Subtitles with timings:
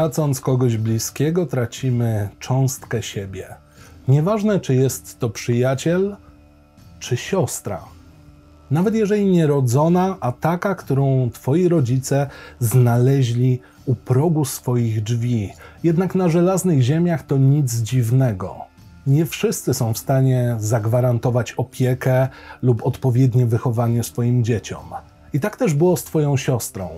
[0.00, 3.46] Tracąc kogoś bliskiego, tracimy cząstkę siebie.
[4.08, 6.16] Nieważne, czy jest to przyjaciel,
[6.98, 7.84] czy siostra.
[8.70, 15.52] Nawet jeżeli nierodzona, a taka, którą twoi rodzice znaleźli u progu swoich drzwi.
[15.82, 18.56] Jednak na żelaznych ziemiach to nic dziwnego.
[19.06, 22.28] Nie wszyscy są w stanie zagwarantować opiekę
[22.62, 24.84] lub odpowiednie wychowanie swoim dzieciom.
[25.32, 26.88] I tak też było z twoją siostrą,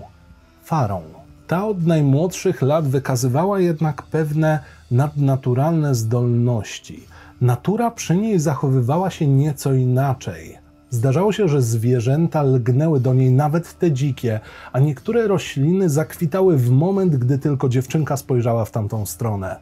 [0.65, 1.22] Farą.
[1.53, 4.59] Ta od najmłodszych lat wykazywała jednak pewne
[4.91, 7.07] nadnaturalne zdolności.
[7.41, 10.59] Natura przy niej zachowywała się nieco inaczej.
[10.91, 14.41] Zdarzało się, że zwierzęta lgnęły do niej, nawet te dzikie,
[14.73, 19.57] a niektóre rośliny zakwitały w moment, gdy tylko dziewczynka spojrzała w tamtą stronę.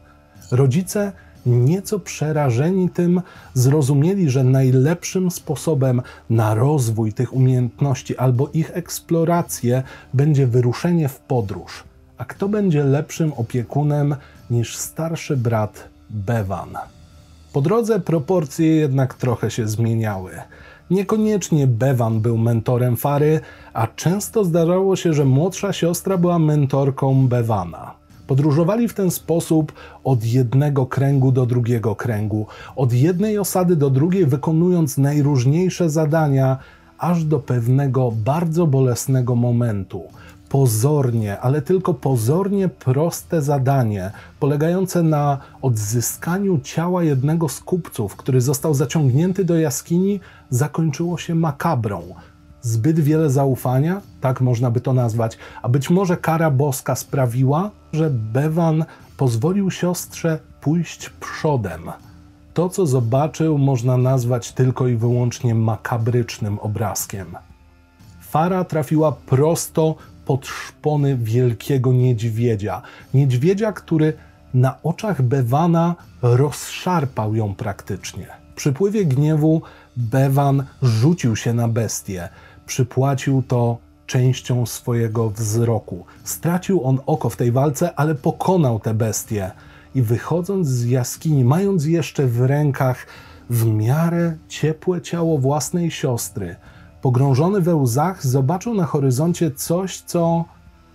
[0.51, 1.11] Rodzice,
[1.45, 3.21] nieco przerażeni tym,
[3.53, 11.83] zrozumieli, że najlepszym sposobem na rozwój tych umiejętności albo ich eksplorację będzie wyruszenie w podróż.
[12.17, 14.15] A kto będzie lepszym opiekunem
[14.49, 16.77] niż starszy brat Bevan?
[17.53, 20.31] Po drodze proporcje jednak trochę się zmieniały.
[20.89, 23.39] Niekoniecznie Bevan był mentorem Fary,
[23.73, 28.00] a często zdarzało się, że młodsza siostra była mentorką Bevana.
[28.31, 34.25] Podróżowali w ten sposób od jednego kręgu do drugiego kręgu, od jednej osady do drugiej,
[34.25, 36.57] wykonując najróżniejsze zadania,
[36.97, 40.03] aż do pewnego bardzo bolesnego momentu.
[40.49, 48.73] Pozornie, ale tylko pozornie proste zadanie, polegające na odzyskaniu ciała jednego z kupców, który został
[48.73, 50.19] zaciągnięty do jaskini,
[50.49, 52.01] zakończyło się makabrą.
[52.61, 58.09] Zbyt wiele zaufania, tak można by to nazwać, a być może kara boska sprawiła, że
[58.09, 58.85] Bevan
[59.17, 61.81] pozwolił siostrze pójść przodem.
[62.53, 67.37] To, co zobaczył, można nazwać tylko i wyłącznie makabrycznym obrazkiem.
[68.21, 69.95] Fara trafiła prosto
[70.25, 72.81] pod szpony wielkiego niedźwiedzia.
[73.13, 74.13] Niedźwiedzia, który
[74.53, 78.27] na oczach Bewana rozszarpał ją praktycznie.
[78.51, 79.61] W przypływie gniewu
[79.97, 82.29] Bewan rzucił się na bestię.
[82.71, 83.77] Przypłacił to
[84.07, 86.05] częścią swojego wzroku.
[86.23, 89.51] Stracił on oko w tej walce, ale pokonał tę bestię.
[89.95, 93.07] I wychodząc z jaskini, mając jeszcze w rękach
[93.49, 96.55] w miarę ciepłe ciało własnej siostry,
[97.01, 100.45] pogrążony we łzach, zobaczył na horyzoncie coś, co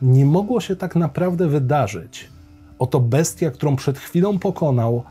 [0.03, 2.29] nie mogło się tak naprawdę wydarzyć.
[2.79, 5.03] Oto bestia, którą przed chwilą pokonał,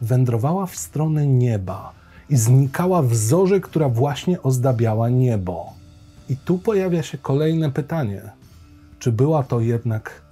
[0.00, 1.92] wędrowała w stronę nieba
[2.30, 5.81] i znikała w zorze, która właśnie ozdabiała niebo.
[6.28, 8.22] I tu pojawia się kolejne pytanie:
[8.98, 10.22] czy była to jednak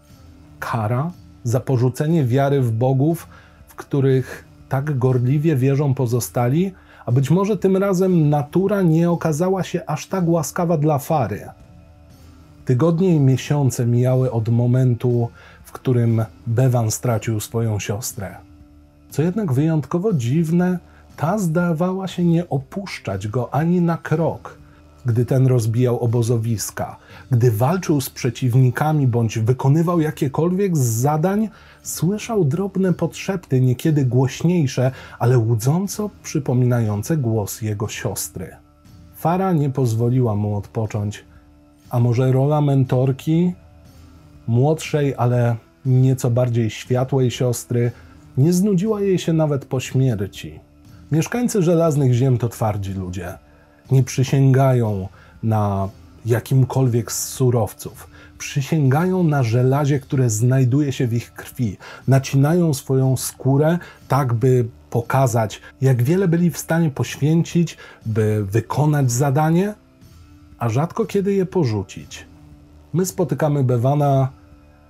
[0.61, 1.11] kara
[1.45, 3.29] za porzucenie wiary w bogów,
[3.69, 6.73] w których tak gorliwie wierzą pozostali?
[7.07, 11.49] A być może tym razem natura nie okazała się aż tak łaskawa dla Fary.
[12.65, 15.29] Tygodnie i miesiące mijały od momentu,
[15.65, 18.37] w którym Bevan stracił swoją siostrę.
[19.11, 20.79] Co jednak wyjątkowo dziwne,
[21.17, 24.59] ta zdawała się nie opuszczać go ani na krok,
[25.07, 26.97] gdy ten rozbijał obozowiska,
[27.31, 31.49] gdy walczył z przeciwnikami bądź wykonywał jakiekolwiek z zadań,
[31.83, 38.57] słyszał drobne podszepty, niekiedy głośniejsze, ale łudząco przypominające głos jego siostry.
[39.15, 41.25] Fara nie pozwoliła mu odpocząć,
[41.91, 43.53] a może rola mentorki,
[44.47, 45.57] młodszej, ale
[45.87, 47.93] nieco bardziej światłej siostry,
[48.37, 50.61] nie znudziła jej się nawet po śmierci.
[51.13, 53.39] Mieszkańcy żelaznych ziem to twardzi ludzie.
[53.91, 55.09] Nie przysięgają
[55.43, 55.89] na
[56.27, 58.11] jakimkolwiek z surowców.
[58.39, 61.77] Przysięgają na żelazie, które znajduje się w ich krwi.
[62.09, 63.79] Nacinają swoją skórę
[64.09, 67.77] tak, by pokazać, jak wiele byli w stanie poświęcić,
[68.07, 69.75] by wykonać zadanie,
[70.59, 72.27] a rzadko kiedy je porzucić.
[72.93, 74.29] My spotykamy Bewana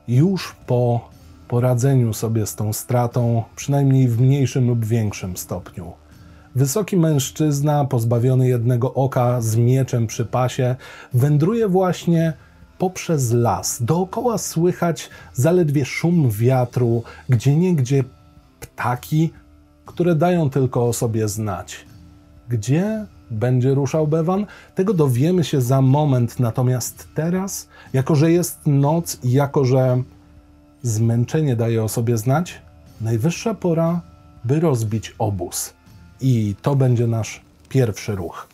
[0.09, 1.11] już po
[1.49, 6.00] poradzeniu sobie z tą stratą, przynajmniej w mniejszym lub większym stopniu.
[6.55, 10.77] Wysoki mężczyzna, pozbawiony jednego oka, z mieczem przy pasie,
[11.15, 12.33] wędruje właśnie
[12.79, 13.83] poprzez las.
[13.83, 18.05] Dookoła słychać zaledwie szum wiatru, gdzie niegdzie
[18.61, 19.31] ptaki,
[19.87, 21.87] które dają tylko o sobie znać.
[22.49, 24.47] Gdzie będzie ruszał Bewan?
[24.75, 30.03] Tego dowiemy się za moment, natomiast teraz, jako że jest noc i jako że
[30.83, 32.63] zmęczenie daje o sobie znać,
[33.01, 34.01] najwyższa pora,
[34.45, 35.80] by rozbić obóz.
[36.21, 38.49] I to będzie nasz pierwszy ruch.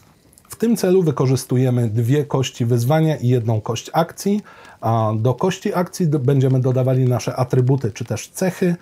[0.49, 4.43] W tym celu wykorzystujemy dwie kości wyzwania i jedną kość akcji.
[4.81, 8.77] A do kości akcji będziemy dodawali nasze atrybuty czy też cechy,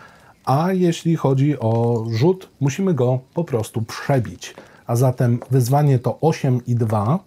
[0.45, 4.55] a jeśli chodzi o rzut, musimy go po prostu przebić.
[4.87, 7.19] A zatem wyzwanie to 8 i 2.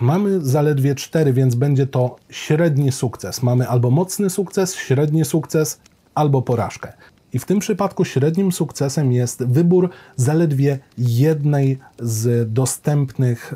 [0.00, 3.42] Mamy zaledwie 4, więc będzie to średni sukces.
[3.42, 5.80] Mamy albo mocny sukces, średni sukces,
[6.14, 6.92] albo porażkę.
[7.34, 13.54] I w tym przypadku średnim sukcesem jest wybór zaledwie jednej z dostępnych,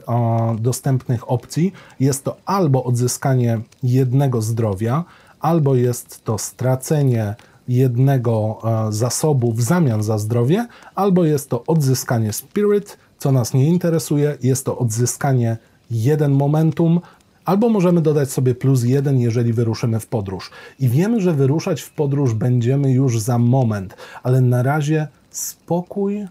[0.59, 1.73] dostępnych opcji.
[2.01, 5.05] Jest to albo odzyskanie jednego zdrowia,
[5.41, 7.35] albo jest to stracenie
[7.69, 13.69] jednego e, zasobu w zamian za zdrowie, albo jest to odzyskanie spirit, co nas nie
[13.69, 15.57] interesuje, jest to odzyskanie
[15.91, 17.01] jeden momentum,
[17.49, 20.51] albo możemy dodać sobie plus jeden, jeżeli wyruszymy w podróż.
[20.81, 26.27] I wiemy, że wyruszać w podróż będziemy już za moment, ale na razie spokój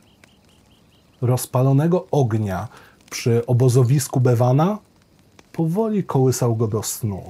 [1.21, 2.67] rozpalonego ognia
[3.09, 4.77] przy obozowisku Bewana
[5.53, 7.21] powoli kołysał go do snu.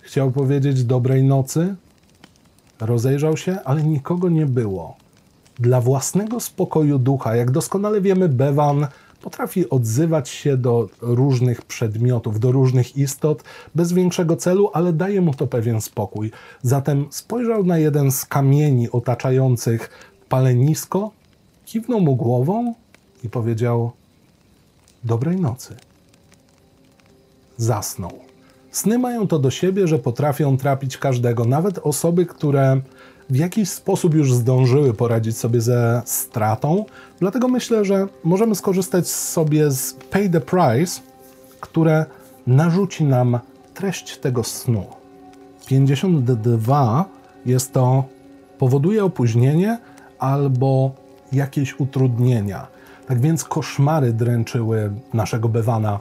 [0.00, 1.74] Chciał powiedzieć dobrej nocy,
[2.80, 4.96] rozejrzał się, ale nikogo nie było.
[5.58, 8.86] Dla własnego spokoju ducha, jak doskonale wiemy, Bewan
[9.20, 15.34] potrafi odzywać się do różnych przedmiotów, do różnych istot bez większego celu, ale daje mu
[15.34, 16.30] to pewien spokój.
[16.62, 19.90] Zatem spojrzał na jeden z kamieni otaczających
[20.28, 21.10] palenisko,
[21.64, 22.74] kiwnął mu głową
[23.24, 23.92] i powiedział:
[25.04, 25.76] Dobrej nocy.
[27.56, 28.26] Zasnął.
[28.70, 32.80] Sny mają to do siebie, że potrafią trapić każdego, nawet osoby, które
[33.30, 36.84] w jakiś sposób już zdążyły poradzić sobie ze stratą.
[37.20, 41.00] Dlatego myślę, że możemy skorzystać sobie z Pay the Price,
[41.60, 42.06] które
[42.46, 43.38] narzuci nam
[43.74, 44.86] treść tego snu.
[45.66, 47.04] 52
[47.46, 48.04] jest to
[48.58, 49.78] powoduje opóźnienie
[50.18, 50.90] albo
[51.32, 52.66] jakieś utrudnienia.
[53.06, 56.00] Tak więc koszmary dręczyły naszego Bewana.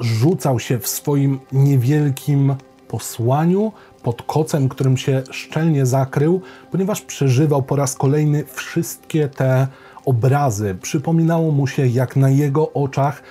[0.00, 2.54] Rzucał się w swoim niewielkim
[2.88, 3.72] posłaniu
[4.04, 6.40] pod kocem, którym się szczelnie zakrył,
[6.70, 9.66] ponieważ przeżywał po raz kolejny wszystkie te
[10.04, 10.76] obrazy.
[10.82, 13.22] Przypominało mu się, jak na jego oczach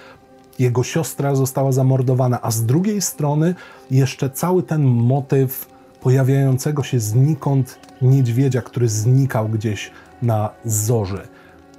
[0.60, 3.56] jego siostra została zamordowana, a z drugiej strony
[3.92, 5.68] jeszcze cały ten motyw
[6.02, 9.92] pojawiającego się znikąd niedźwiedzia, który znikał gdzieś
[10.22, 11.22] na zorzy.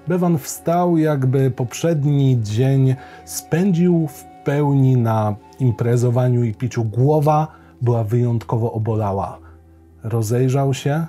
[0.09, 2.95] Bewan wstał, jakby poprzedni dzień
[3.25, 6.85] spędził w pełni na imprezowaniu i piciu.
[6.85, 9.39] Głowa była wyjątkowo obolała.
[10.03, 11.07] Rozejrzał się,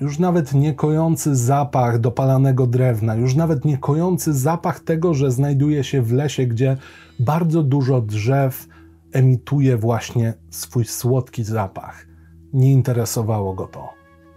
[0.00, 5.84] już nawet nie kojący zapach dopalanego drewna, już nawet nie kojący zapach tego, że znajduje
[5.84, 6.76] się w lesie, gdzie
[7.18, 8.68] bardzo dużo drzew
[9.12, 12.06] emituje właśnie swój słodki zapach.
[12.52, 13.88] Nie interesowało go to.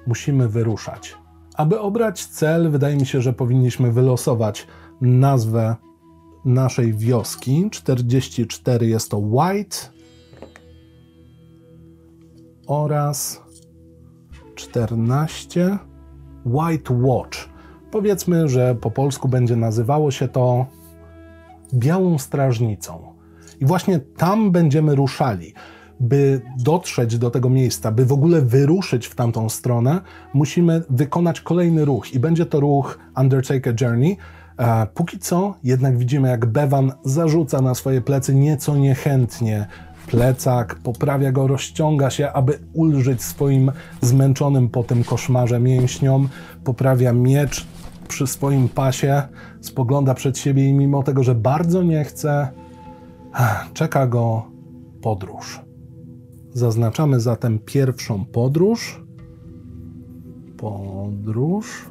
[0.08, 1.18] Musimy wyruszać.
[1.56, 4.68] Aby obrać cel, wydaje mi się, że powinniśmy wylosować
[5.02, 5.76] nazwę
[6.46, 7.70] naszej wioski.
[7.72, 9.93] 44 jest to White
[12.68, 13.42] oraz
[14.56, 15.78] 14
[16.46, 17.50] White Watch.
[17.92, 20.66] Powiedzmy, że po polsku będzie nazywało się to
[21.74, 23.14] Białą Strażnicą.
[23.60, 25.54] I właśnie tam będziemy ruszali.
[26.00, 30.02] By dotrzeć do tego miejsca, by w ogóle wyruszyć w tamtą stronę,
[30.34, 34.18] musimy wykonać kolejny ruch i będzie to ruch Undertaker Journey.
[34.58, 39.68] E, póki co jednak widzimy, jak Bevan zarzuca na swoje plecy nieco niechętnie
[40.08, 46.30] plecak, poprawia go, rozciąga się, aby ulżyć swoim zmęczonym po tym koszmarze mięśniom,
[46.64, 47.68] poprawia miecz
[48.08, 49.24] przy swoim pasie,
[49.62, 52.48] spogląda przed siebie i mimo tego, że bardzo nie chce,
[53.74, 54.46] czeka go
[55.02, 55.62] podróż.
[56.54, 59.04] Zaznaczamy zatem pierwszą podróż.
[60.58, 61.86] Podróż.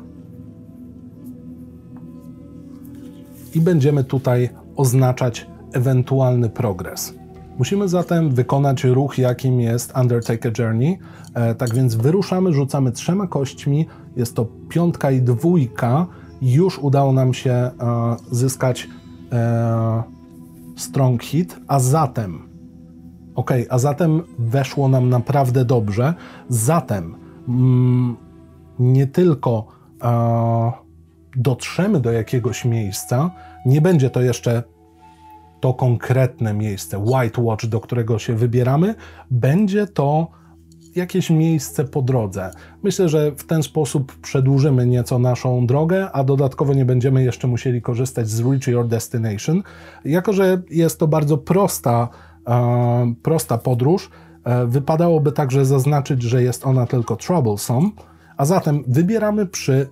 [3.54, 7.22] I będziemy tutaj oznaczać ewentualny progres.
[7.62, 10.99] Musimy zatem wykonać ruch, jakim jest Undertaker Journey.
[11.35, 13.87] E, tak więc wyruszamy, rzucamy trzema kośćmi.
[14.16, 16.07] Jest to piątka i dwójka.
[16.40, 17.71] Już udało nam się e,
[18.31, 18.88] zyskać
[19.33, 20.02] e,
[20.76, 22.49] strong hit, a zatem
[23.35, 26.14] ok, a zatem weszło nam naprawdę dobrze.
[26.49, 27.14] Zatem
[27.49, 28.16] mm,
[28.78, 29.66] nie tylko
[30.02, 30.73] e,
[31.37, 33.31] dotrzemy do jakiegoś miejsca,
[33.66, 34.62] nie będzie to jeszcze
[35.62, 38.95] to konkretne miejsce, White Watch, do którego się wybieramy,
[39.31, 40.28] będzie to
[40.95, 42.50] jakieś miejsce po drodze.
[42.83, 47.83] Myślę, że w ten sposób przedłużymy nieco naszą drogę, a dodatkowo nie będziemy jeszcze musieli
[47.83, 49.62] korzystać z Reach Your Destination.
[50.04, 52.09] Jako, że jest to bardzo prosta,
[52.49, 54.11] e, prosta podróż,
[54.45, 57.90] e, wypadałoby także zaznaczyć, że jest ona tylko troublesome,
[58.37, 59.88] a zatem wybieramy przy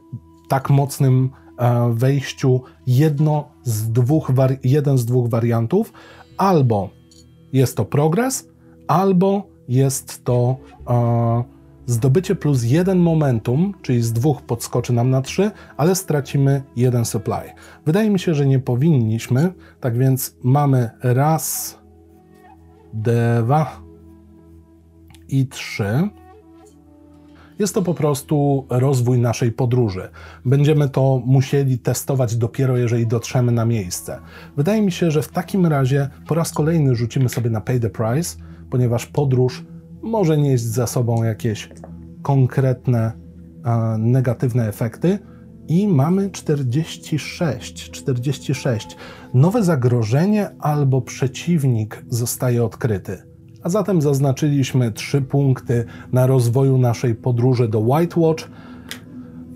[0.48, 1.30] tak mocnym
[1.92, 4.32] wejściu jedno z dwóch
[4.64, 5.92] jeden z dwóch wariantów,
[6.36, 6.90] albo
[7.52, 8.48] jest to progres,
[8.88, 10.56] albo jest to
[10.88, 17.04] e, Zdobycie plus jeden momentum, czyli z dwóch podskoczy nam na trzy, ale stracimy jeden
[17.04, 17.52] supply.
[17.86, 21.78] Wydaje mi się, że nie powinniśmy, tak więc mamy raz,
[22.92, 23.80] dwa
[25.28, 26.08] i trzy.
[27.60, 30.08] Jest to po prostu rozwój naszej podróży.
[30.44, 34.20] Będziemy to musieli testować dopiero, jeżeli dotrzemy na miejsce.
[34.56, 37.90] Wydaje mi się, że w takim razie po raz kolejny rzucimy sobie na pay the
[37.90, 38.36] price,
[38.70, 39.64] ponieważ podróż
[40.02, 41.68] może nieść za sobą jakieś
[42.22, 43.12] konkretne
[43.64, 45.18] e, negatywne efekty.
[45.68, 47.90] I mamy 46.
[47.90, 48.96] 46.
[49.34, 53.29] Nowe zagrożenie albo przeciwnik zostaje odkryty.
[53.62, 58.48] A zatem zaznaczyliśmy trzy punkty na rozwoju naszej podróży do White Watch.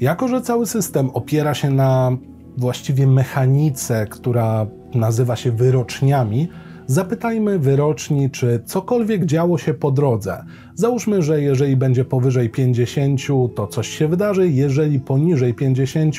[0.00, 2.16] Jako, że cały system opiera się na
[2.56, 6.48] właściwie mechanice, która nazywa się wyroczniami,
[6.86, 10.44] Zapytajmy wyroczni, czy cokolwiek działo się po drodze.
[10.74, 13.20] Załóżmy, że jeżeli będzie powyżej 50,
[13.54, 16.16] to coś się wydarzy, jeżeli poniżej 50,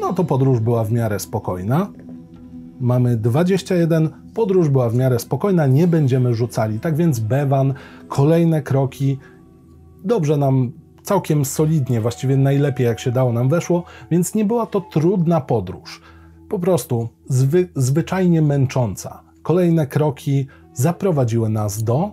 [0.00, 1.88] no to podróż była w miarę spokojna.
[2.80, 6.80] Mamy 21, podróż była w miarę spokojna, nie będziemy rzucali.
[6.80, 7.74] Tak więc Bewan,
[8.08, 9.18] kolejne kroki,
[10.04, 10.72] dobrze nam
[11.02, 16.00] całkiem solidnie, właściwie najlepiej jak się dało nam weszło, więc nie była to trudna podróż.
[16.48, 19.22] Po prostu zwy, zwyczajnie męcząca.
[19.42, 22.10] Kolejne kroki zaprowadziły nas do.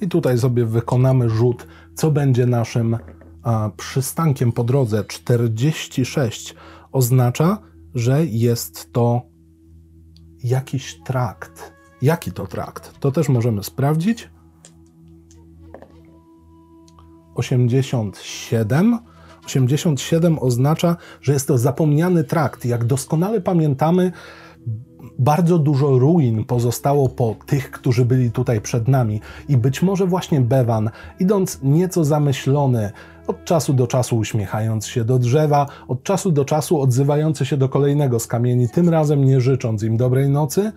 [0.00, 2.98] I tutaj sobie wykonamy rzut, co będzie naszym
[3.42, 5.04] a, przystankiem po drodze.
[5.04, 6.54] 46
[6.92, 7.58] oznacza,
[7.94, 9.29] że jest to
[10.44, 11.72] jakiś trakt.
[12.02, 12.98] Jaki to trakt?
[13.00, 14.28] To też możemy sprawdzić.
[17.34, 18.98] 87.
[19.46, 22.64] 87 oznacza, że jest to zapomniany trakt.
[22.64, 24.12] Jak doskonale pamiętamy,
[25.18, 30.40] bardzo dużo ruin pozostało po tych, którzy byli tutaj przed nami, i być może właśnie
[30.40, 32.92] Bevan, idąc nieco zamyślony,
[33.30, 37.68] od czasu do czasu uśmiechając się do drzewa, od czasu do czasu odzywający się do
[37.68, 40.72] kolejnego z kamieni, tym razem nie życząc im dobrej nocy,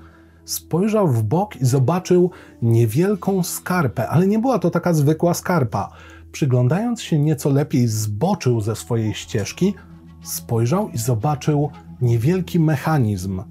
[0.46, 2.32] spojrzał w bok i zobaczył
[2.62, 5.90] niewielką skarpę, ale nie była to taka zwykła skarpa.
[6.32, 9.74] Przyglądając się nieco lepiej, zboczył ze swojej ścieżki,
[10.24, 11.70] spojrzał i zobaczył
[12.02, 13.42] niewielki mechanizm,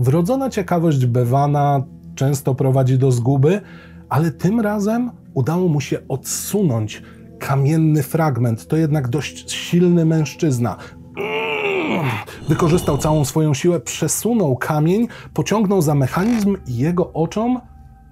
[0.00, 1.82] Wrodzona ciekawość Bewana
[2.14, 3.60] często prowadzi do zguby,
[4.08, 7.02] ale tym razem udało mu się odsunąć
[7.40, 8.66] kamienny fragment.
[8.66, 10.76] To jednak dość silny mężczyzna.
[12.48, 17.60] Wykorzystał całą swoją siłę, przesunął kamień, pociągnął za mechanizm i jego oczom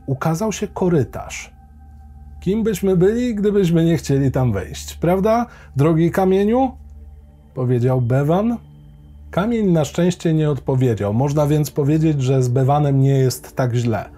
[0.06, 1.52] ukazał się korytarz.
[2.40, 6.72] Kim byśmy byli, gdybyśmy nie chcieli tam wejść, prawda, drogi kamieniu?
[7.54, 8.56] Powiedział Bewan.
[9.30, 11.14] Kamień na szczęście nie odpowiedział.
[11.14, 14.10] Można więc powiedzieć, że z Bewanem nie jest tak źle.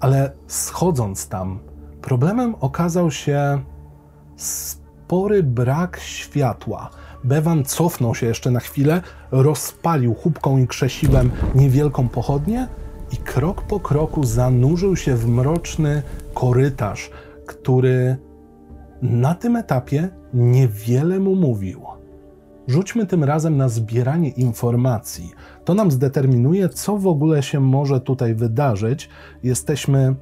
[0.00, 1.58] Ale schodząc tam,
[2.02, 3.62] problemem okazał się
[4.36, 6.90] spory brak światła.
[7.24, 12.68] Bewan cofnął się jeszcze na chwilę, rozpalił chubką i krzesiwem niewielką pochodnię
[13.12, 16.02] i krok po kroku zanurzył się w mroczny
[16.34, 17.10] korytarz,
[17.46, 18.16] który
[19.02, 21.82] na tym etapie niewiele mu mówił.
[22.68, 25.30] Rzućmy tym razem na zbieranie informacji.
[25.64, 29.08] To nam zdeterminuje, co w ogóle się może tutaj wydarzyć.
[29.42, 30.14] Jesteśmy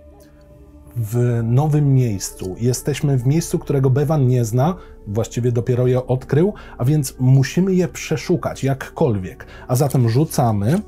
[0.97, 2.57] w nowym miejscu.
[2.59, 4.75] Jesteśmy w miejscu, którego Bevan nie zna,
[5.07, 9.47] właściwie dopiero je odkrył, a więc musimy je przeszukać jakkolwiek.
[9.69, 10.83] A zatem rzucamy,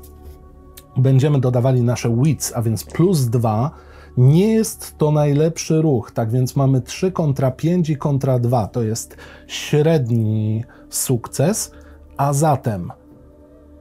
[0.97, 3.71] będziemy dodawali nasze wits, a więc plus dwa.
[4.17, 8.67] Nie jest to najlepszy ruch, tak więc mamy 3 kontra 5 i kontra 2.
[8.67, 9.17] To jest
[9.47, 11.71] średni sukces,
[12.17, 12.91] a zatem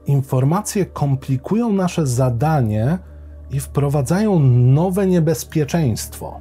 [0.07, 2.99] informacje komplikują nasze zadanie
[3.53, 6.41] i wprowadzają nowe niebezpieczeństwo.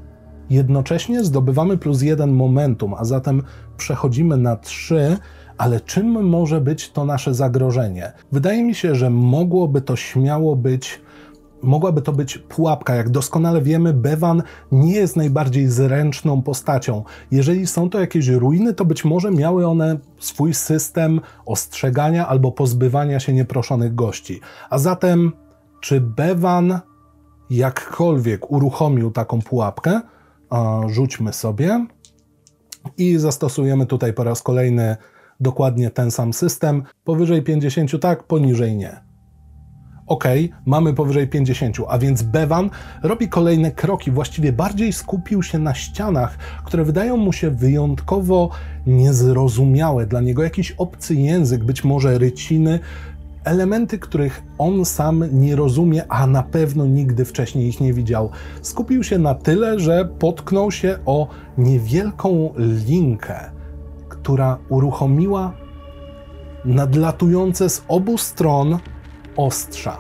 [0.50, 3.44] Jednocześnie zdobywamy plus jeden momentum, a zatem
[3.78, 5.18] przechodzimy na 3,
[5.58, 8.12] ale czym może być to nasze zagrożenie?
[8.32, 11.02] Wydaje mi się, że mogłoby to śmiało być
[11.64, 12.96] mogłaby to być pułapka.
[12.96, 17.04] Jak doskonale wiemy, Bevan nie jest najbardziej zręczną postacią.
[17.32, 23.20] Jeżeli są to jakieś ruiny, to być może miały one swój system ostrzegania albo pozbywania
[23.20, 24.42] się nieproszonych gości.
[24.70, 25.32] A zatem,
[25.82, 26.80] czy Bevan
[27.52, 30.02] jakkolwiek uruchomił taką pułapkę?
[30.88, 31.86] Rzućmy sobie
[32.98, 34.98] i zastosujemy tutaj po raz kolejny
[35.40, 36.84] dokładnie ten sam system.
[37.04, 39.12] Powyżej 50 tak, poniżej nie
[40.12, 40.24] ok,
[40.66, 42.70] mamy powyżej 50, a więc Bevan
[43.04, 48.50] robi kolejne kroki, właściwie bardziej skupił się na ścianach, które wydają mu się wyjątkowo
[48.88, 52.80] niezrozumiałe dla niego, jakiś obcy język, być może ryciny.
[53.44, 58.30] Elementy, których on sam nie rozumie, a na pewno nigdy wcześniej ich nie widział.
[58.62, 62.54] Skupił się na tyle, że potknął się o niewielką
[62.88, 63.52] linkę,
[64.10, 65.54] która uruchomiła
[66.66, 68.78] nadlatujące z obu stron
[69.38, 69.98] ostrza.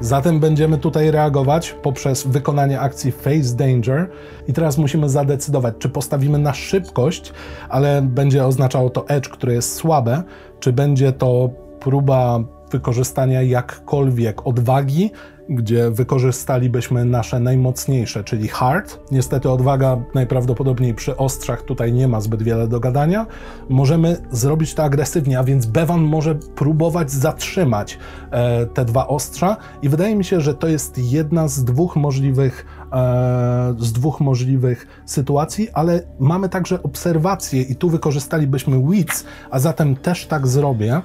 [0.00, 4.10] Zatem będziemy tutaj reagować poprzez wykonanie akcji Face Danger.
[4.48, 7.32] I teraz musimy zadecydować, czy postawimy na szybkość,
[7.68, 10.22] ale będzie oznaczało to edge, które jest słabe,
[10.60, 15.10] czy będzie to próba wykorzystania jakkolwiek odwagi,
[15.48, 18.98] gdzie wykorzystalibyśmy nasze najmocniejsze, czyli hard.
[19.10, 23.26] Niestety odwaga najprawdopodobniej przy ostrzach tutaj nie ma zbyt wiele do gadania.
[23.68, 27.98] Możemy zrobić to agresywnie, a więc Bevan może próbować zatrzymać
[28.30, 32.66] e, te dwa ostrza i wydaje mi się, że to jest jedna z dwóch możliwych
[32.92, 39.96] e, z dwóch możliwych sytuacji, ale mamy także obserwacje i tu wykorzystalibyśmy wits, a zatem
[39.96, 41.00] też tak zrobię.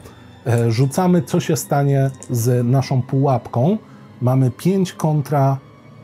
[0.48, 3.78] E, rzucamy, co się stanie z naszą pułapką.
[4.22, 5.58] Mamy 5 kontra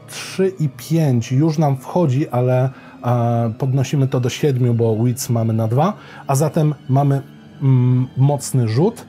[0.07, 1.31] 3 i 5.
[1.31, 2.69] Już nam wchodzi, ale
[3.03, 5.93] e, podnosimy to do 7, bo wits mamy na 2.
[6.27, 7.21] A zatem mamy
[7.61, 9.05] mm, mocny rzut.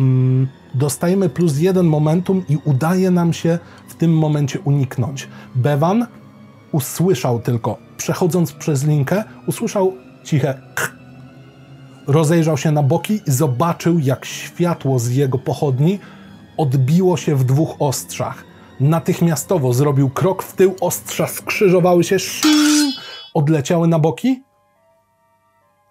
[0.00, 3.58] Mm, dostajemy plus 1 momentum i udaje nam się
[3.88, 5.28] w tym momencie uniknąć.
[5.54, 6.06] Bevan
[6.72, 9.92] usłyszał tylko, przechodząc przez linkę, usłyszał
[10.24, 10.54] ciche
[12.06, 15.98] rozejrzał się na boki i zobaczył, jak światło z jego pochodni
[16.56, 18.44] odbiło się w dwóch ostrzach.
[18.80, 22.16] Natychmiastowo zrobił krok w tył, ostrza skrzyżowały się,
[23.34, 24.42] odleciały na boki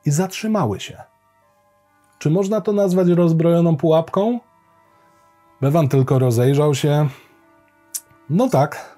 [0.06, 0.98] i zatrzymały się.
[2.20, 4.40] Czy można to nazwać rozbrojoną pułapką?
[5.62, 7.08] Bewan tylko rozejrzał się.
[8.30, 8.98] No tak.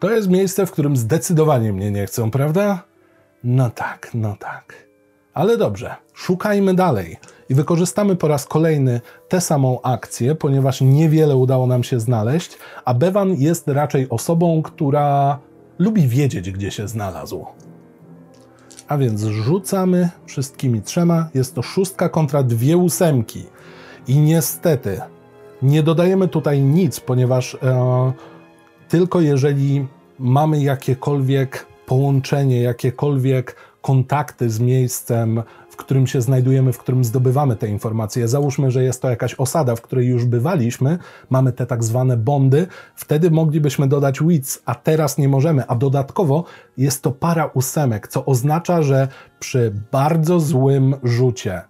[0.00, 2.82] To jest miejsce, w którym zdecydowanie mnie nie chcą, prawda?
[3.44, 4.83] No tak, no tak.
[5.34, 7.16] Ale dobrze, szukajmy dalej
[7.48, 12.94] i wykorzystamy po raz kolejny tę samą akcję, ponieważ niewiele udało nam się znaleźć, a
[12.94, 15.38] Bevan jest raczej osobą, która
[15.78, 17.46] lubi wiedzieć, gdzie się znalazł.
[18.88, 21.28] A więc rzucamy wszystkimi trzema.
[21.34, 23.44] Jest to szóstka kontra dwie ósemki.
[24.08, 25.00] I niestety
[25.62, 28.12] nie dodajemy tutaj nic, ponieważ e,
[28.88, 29.86] tylko jeżeli
[30.18, 37.68] mamy jakiekolwiek połączenie, jakiekolwiek kontakty z miejscem, w którym się znajdujemy, w którym zdobywamy te
[37.68, 38.28] informacje.
[38.28, 40.98] Załóżmy, że jest to jakaś osada, w której już bywaliśmy,
[41.30, 46.44] mamy te tak zwane bondy, wtedy moglibyśmy dodać wits, a teraz nie możemy, a dodatkowo
[46.76, 51.62] jest to para ósemek, co oznacza, że przy bardzo złym rzucie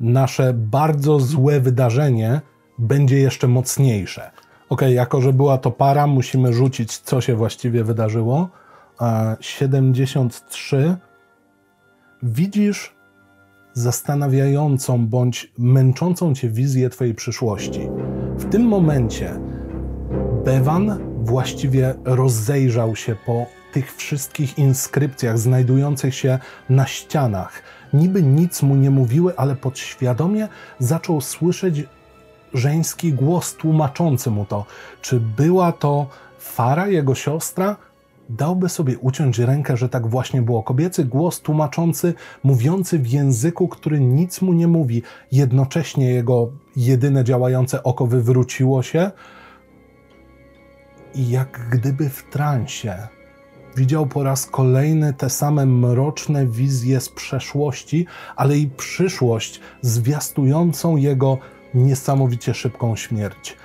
[0.00, 2.40] nasze bardzo złe wydarzenie
[2.78, 4.30] będzie jeszcze mocniejsze.
[4.68, 8.48] Ok, jako że była to para, musimy rzucić, co się właściwie wydarzyło.
[9.40, 10.96] 73
[12.22, 12.94] widzisz
[13.72, 17.88] zastanawiającą bądź męczącą cię wizję Twojej przyszłości.
[18.36, 19.40] W tym momencie
[20.44, 27.62] Bevan właściwie rozejrzał się po tych wszystkich inskrypcjach znajdujących się na ścianach.
[27.92, 31.84] Niby nic mu nie mówiły, ale podświadomie zaczął słyszeć
[32.54, 34.66] żeński głos tłumaczący mu to.
[35.02, 36.06] Czy była to
[36.38, 37.76] Fara, jego siostra,
[38.28, 40.62] dałby sobie uciąć rękę, że tak właśnie było.
[40.62, 45.02] Kobiecy głos tłumaczący, mówiący w języku, który nic mu nie mówi.
[45.32, 49.10] Jednocześnie jego jedyne działające oko wywróciło się
[51.14, 53.08] i jak gdyby w transie
[53.76, 58.06] widział po raz kolejny te same mroczne wizje z przeszłości,
[58.36, 61.38] ale i przyszłość zwiastującą jego
[61.74, 63.56] niesamowicie szybką śmierć.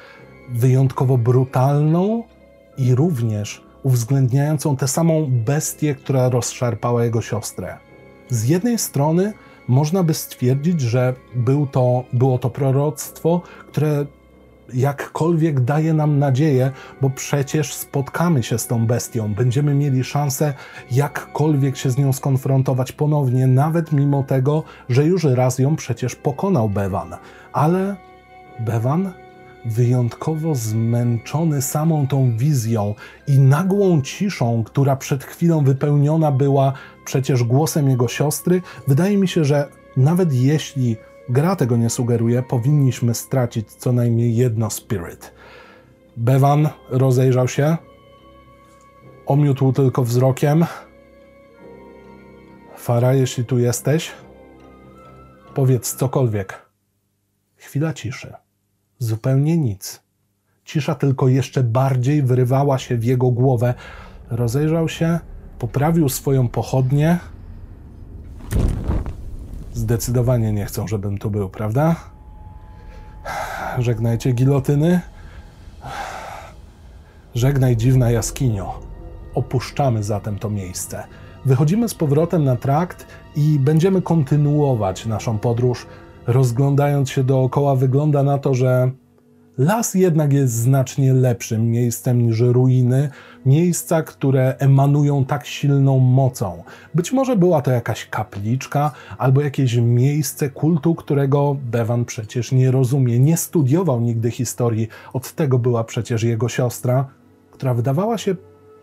[0.49, 2.23] Wyjątkowo brutalną
[2.77, 7.78] i również uwzględniającą tę samą bestię, która rozszarpała jego siostrę.
[8.30, 9.34] Z jednej strony
[9.67, 14.06] można by stwierdzić, że był to, było to proroctwo, które
[14.73, 16.71] jakkolwiek daje nam nadzieję,
[17.02, 20.54] bo przecież spotkamy się z tą bestią, będziemy mieli szansę
[20.91, 26.69] jakkolwiek się z nią skonfrontować ponownie, nawet mimo tego, że już raz ją przecież pokonał
[26.69, 27.15] Bevan.
[27.54, 27.95] Ale
[28.60, 29.12] Bevan
[29.67, 32.95] wyjątkowo zmęczony samą tą wizją
[33.27, 36.73] i nagłą ciszą, która przed chwilą wypełniona była
[37.06, 40.95] przecież głosem jego siostry, wydaje mi się, że nawet jeśli
[41.30, 45.32] gra tego nie sugeruje, powinniśmy stracić co najmniej jedno spirit.
[46.17, 47.77] Bevan rozejrzał się,
[49.25, 50.65] omiótł tylko wzrokiem.
[52.77, 54.12] Fara, jeśli tu jesteś,
[55.53, 56.65] powiedz cokolwiek.
[57.58, 58.46] Chwila ciszy.
[58.99, 60.01] Zupełnie nic.
[60.65, 63.73] Cisza tylko jeszcze bardziej wyrywała się w jego głowę.
[64.29, 65.19] Rozejrzał się,
[65.60, 67.19] poprawił swoją pochodnię.
[69.73, 71.95] Zdecydowanie nie chcą, żebym tu był, prawda?
[73.79, 75.01] Żegnajcie gilotyny.
[77.36, 78.79] Żegnaj dziwna jaskinio.
[79.36, 81.03] Opuszczamy zatem to miejsce.
[81.45, 85.88] Wychodzimy z powrotem na trakt i będziemy kontynuować naszą podróż.
[86.27, 88.91] Rozglądając się dookoła, wygląda na to, że
[89.57, 93.09] las jednak jest znacznie lepszym miejscem niż ruiny,
[93.45, 96.63] miejsca, które emanują tak silną mocą.
[96.95, 103.19] Być może była to jakaś kapliczka albo jakieś miejsce kultu, którego Bevan przecież nie rozumie,
[103.19, 104.87] nie studiował nigdy historii.
[105.13, 107.05] Od tego była przecież jego siostra,
[107.51, 108.35] która wydawała się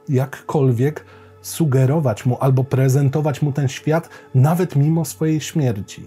[0.08, 1.04] jakkolwiek
[1.42, 6.06] sugerować mu albo prezentować mu ten świat, nawet mimo swojej śmierci.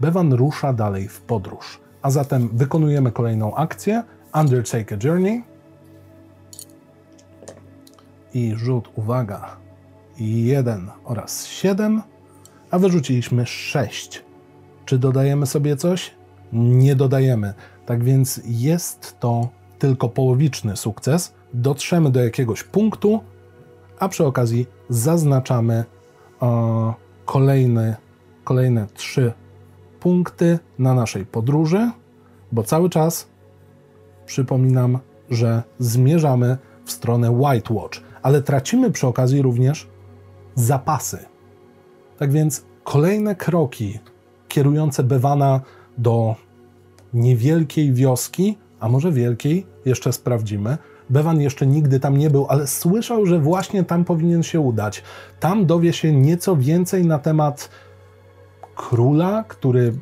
[0.00, 4.02] Bevan rusza dalej w podróż, a zatem wykonujemy kolejną akcję
[4.34, 5.44] Undertake a Journey
[8.34, 9.56] i rzut, uwaga,
[10.18, 12.02] 1 oraz 7,
[12.70, 14.24] a wyrzuciliśmy 6.
[14.84, 16.14] Czy dodajemy sobie coś?
[16.52, 17.54] Nie dodajemy.
[17.86, 21.34] Tak więc jest to tylko połowiczny sukces.
[21.54, 23.20] Dotrzemy do jakiegoś punktu,
[23.98, 25.84] a przy okazji zaznaczamy
[26.42, 27.96] e, kolejny,
[28.44, 29.32] kolejne trzy
[30.04, 31.90] punkty na naszej podróży,
[32.52, 33.26] bo cały czas
[34.26, 34.98] przypominam,
[35.30, 39.88] że zmierzamy w stronę White Watch, ale tracimy przy okazji również
[40.54, 41.18] zapasy.
[42.18, 43.98] Tak więc kolejne kroki
[44.48, 45.60] kierujące Bewana
[45.98, 46.36] do
[47.14, 50.78] niewielkiej wioski, a może wielkiej, jeszcze sprawdzimy,
[51.10, 55.02] Bevan jeszcze nigdy tam nie był, ale słyszał, że właśnie tam powinien się udać.
[55.40, 57.70] Tam dowie się nieco więcej na temat
[58.74, 59.94] króla, który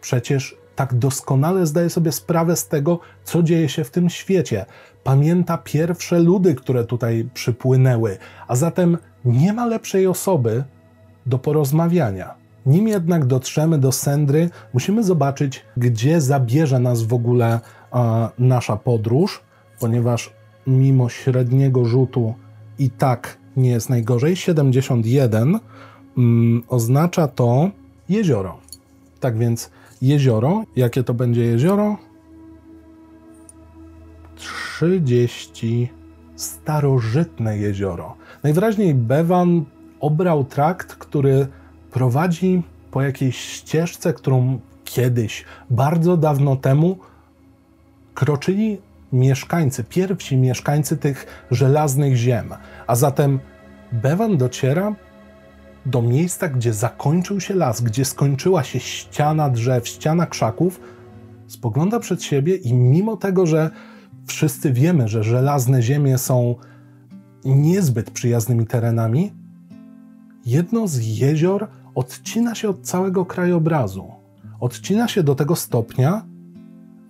[0.00, 4.66] przecież tak doskonale zdaje sobie sprawę z tego, co dzieje się w tym świecie.
[5.04, 10.64] Pamięta pierwsze ludy, które tutaj przypłynęły, a zatem nie ma lepszej osoby
[11.26, 12.34] do porozmawiania.
[12.66, 19.42] Nim jednak dotrzemy do Sendry, musimy zobaczyć, gdzie zabierze nas w ogóle a, nasza podróż,
[19.80, 20.32] ponieważ
[20.66, 22.34] mimo średniego rzutu
[22.78, 24.36] i tak nie jest najgorzej.
[24.36, 25.58] 71
[26.16, 27.70] mm, oznacza to
[28.08, 28.58] jezioro.
[29.20, 29.70] Tak więc
[30.02, 31.96] jezioro, jakie to będzie jezioro?
[34.36, 35.88] 30
[36.36, 38.16] starożytne jezioro.
[38.42, 39.64] Najwyraźniej Bevan
[40.00, 41.46] obrał trakt, który
[41.90, 46.98] prowadzi po jakiejś ścieżce, którą kiedyś, bardzo dawno temu,
[48.14, 48.78] kroczyli
[49.12, 52.54] mieszkańcy, pierwsi mieszkańcy tych żelaznych ziem.
[52.86, 53.38] A zatem
[53.92, 54.94] Bevan dociera
[55.86, 60.80] do miejsca, gdzie zakończył się las, gdzie skończyła się ściana drzew, ściana krzaków,
[61.46, 63.70] spogląda przed siebie i mimo tego, że
[64.26, 66.54] wszyscy wiemy, że żelazne ziemie są
[67.44, 69.32] niezbyt przyjaznymi terenami,
[70.46, 74.12] jedno z jezior odcina się od całego krajobrazu.
[74.60, 76.26] Odcina się do tego stopnia,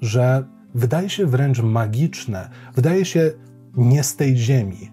[0.00, 3.30] że wydaje się wręcz magiczne, wydaje się
[3.76, 4.90] nie z tej ziemi.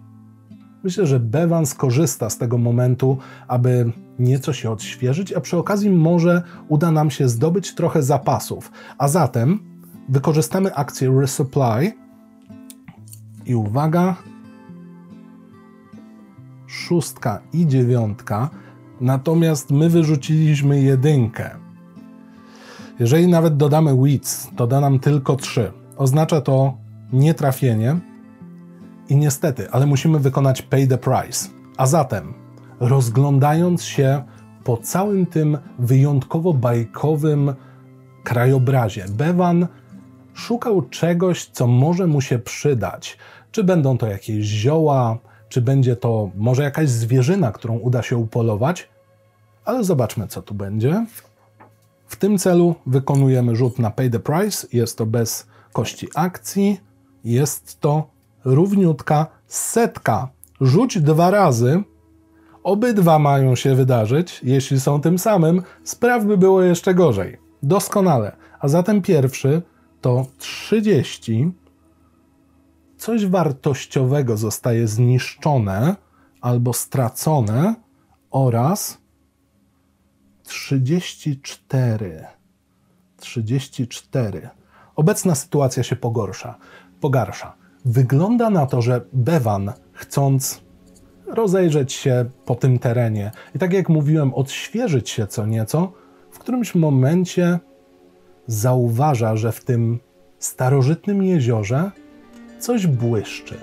[0.84, 6.42] Myślę, że Bevan skorzysta z tego momentu, aby nieco się odświeżyć, a przy okazji może
[6.68, 8.72] uda nam się zdobyć trochę zapasów.
[8.98, 9.60] A zatem
[10.10, 11.92] wykorzystamy akcję Resupply
[13.46, 14.16] i uwaga,
[16.68, 18.50] szóstka i dziewiątka,
[19.02, 21.50] natomiast my wyrzuciliśmy jedynkę.
[23.00, 25.72] Jeżeli nawet dodamy weeds, to da nam tylko 3.
[25.98, 26.78] Oznacza to
[27.14, 28.09] nietrafienie
[29.10, 31.50] i niestety, ale musimy wykonać pay the price.
[31.78, 32.34] A zatem,
[32.80, 34.24] rozglądając się
[34.64, 37.54] po całym tym wyjątkowo bajkowym
[38.24, 39.68] krajobrazie, Bevan
[40.34, 43.18] szukał czegoś, co może mu się przydać.
[43.52, 45.18] Czy będą to jakieś zioła,
[45.50, 48.90] czy będzie to może jakaś zwierzyna, którą uda się upolować,
[49.66, 51.06] ale zobaczmy, co tu będzie.
[52.08, 54.68] W tym celu wykonujemy rzut na Pay the Price.
[54.74, 56.80] Jest to bez kości akcji.
[57.24, 58.08] Jest to
[58.46, 60.30] równiutka setka.
[60.62, 61.84] Rzuć dwa razy.
[62.64, 64.42] Obydwa mają się wydarzyć.
[64.44, 67.38] Jeśli są tym samym, spraw by było jeszcze gorzej.
[67.64, 68.36] Doskonale.
[68.60, 69.62] A zatem pierwszy
[70.02, 71.52] to 30.
[72.98, 75.96] Coś wartościowego zostaje zniszczone
[76.42, 77.76] albo stracone
[78.32, 78.98] oraz
[80.44, 82.26] 34.
[83.18, 84.50] 34.
[84.96, 86.56] Obecna sytuacja się pogorsza,
[87.00, 87.59] pogarsza.
[87.86, 90.62] Wygląda na to, że Bevan, chcąc
[91.28, 95.92] rozejrzeć się po tym terenie i tak jak mówiłem, odświeżyć się co nieco,
[96.32, 97.60] w którymś momencie
[98.48, 100.00] zauważa, że w tym
[100.40, 101.92] starożytnym jeziorze
[102.60, 103.56] coś błyszczy.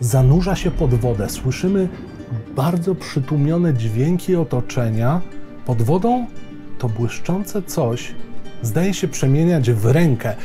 [0.00, 1.28] Zanurza się pod wodę.
[1.28, 1.88] Słyszymy
[2.56, 5.20] bardzo przytłumione dźwięki otoczenia.
[5.66, 6.26] Pod wodą
[6.78, 8.14] to błyszczące coś
[8.62, 10.36] zdaje się przemieniać w rękę.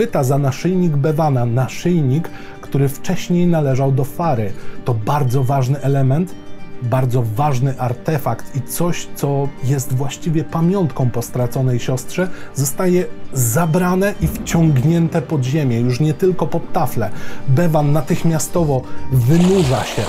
[0.00, 2.28] Chwyta za naszyjnik Bewana, naszyjnik,
[2.60, 4.52] który wcześniej należał do Fary.
[4.84, 6.34] To bardzo ważny element,
[6.82, 14.26] bardzo ważny artefakt i coś, co jest właściwie pamiątką po straconej siostrze, zostaje zabrane i
[14.26, 17.10] wciągnięte pod ziemię, już nie tylko pod taflę.
[17.48, 18.82] Bewan natychmiastowo
[19.12, 20.02] wynurza się,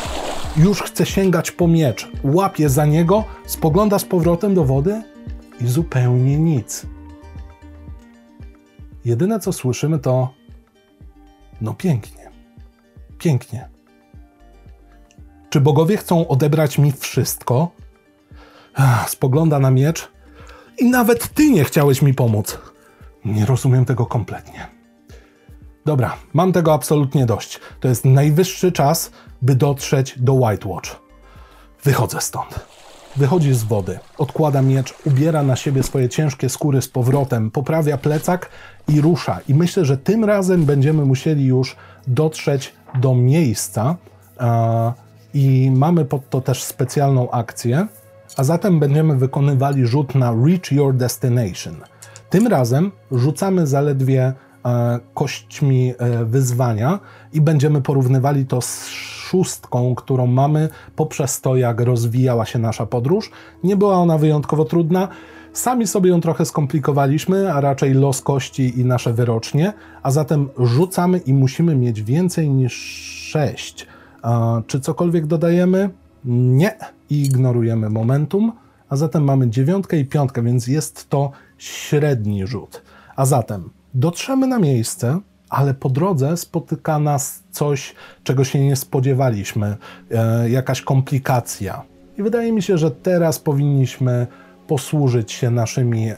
[0.57, 5.01] już chce sięgać po miecz, łapie za niego, spogląda z powrotem do wody
[5.61, 6.85] i zupełnie nic.
[9.05, 10.33] Jedyne co słyszymy to
[11.61, 12.31] no pięknie,
[13.17, 13.69] pięknie.
[15.49, 17.71] Czy bogowie chcą odebrać mi wszystko?
[19.07, 20.11] Spogląda na miecz
[20.77, 22.57] i nawet ty nie chciałeś mi pomóc.
[23.25, 24.67] Nie rozumiem tego kompletnie.
[25.85, 27.59] Dobra, mam tego absolutnie dość.
[27.79, 29.11] To jest najwyższy czas,
[29.41, 30.89] by dotrzeć do White Watch.
[31.83, 32.70] Wychodzę stąd.
[33.15, 38.49] Wychodzi z wody, odkłada miecz, ubiera na siebie swoje ciężkie skóry z powrotem, poprawia plecak
[38.87, 39.39] i rusza.
[39.47, 41.75] I myślę, że tym razem będziemy musieli już
[42.07, 43.95] dotrzeć do miejsca.
[45.33, 47.87] I mamy pod to też specjalną akcję,
[48.37, 51.75] a zatem będziemy wykonywali rzut na Reach Your Destination.
[52.29, 54.33] Tym razem rzucamy zaledwie
[54.65, 56.99] e, kośćmi e, wyzwania
[57.33, 58.89] i będziemy porównywali to z
[59.31, 63.31] szóstką, którą mamy poprzez to, jak rozwijała się nasza podróż.
[63.63, 65.07] Nie była ona wyjątkowo trudna.
[65.53, 71.17] Sami sobie ją trochę skomplikowaliśmy, a raczej los kości i nasze wyrocznie, a zatem rzucamy
[71.17, 72.73] i musimy mieć więcej niż
[73.31, 73.87] 6.
[74.67, 75.89] Czy cokolwiek dodajemy?
[76.25, 76.77] Nie.
[77.09, 78.51] I ignorujemy momentum,
[78.89, 82.81] a zatem mamy dziewiątkę i piątkę, więc jest to średni rzut.
[83.15, 85.19] A zatem dotrzemy na miejsce,
[85.51, 89.77] ale po drodze spotyka nas coś, czego się nie spodziewaliśmy,
[90.11, 91.83] e, jakaś komplikacja.
[92.17, 94.27] I wydaje mi się, że teraz powinniśmy
[94.67, 96.15] posłużyć się naszymi, e,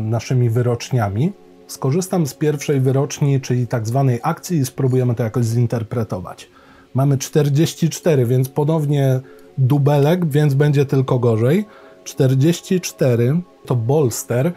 [0.00, 1.32] naszymi wyroczniami.
[1.66, 6.48] Skorzystam z pierwszej wyroczni, czyli tak zwanej akcji, i spróbujemy to jakoś zinterpretować.
[6.94, 9.20] Mamy 44, więc ponownie
[9.58, 11.66] dubelek, więc będzie tylko gorzej.
[12.04, 14.52] 44 to bolster,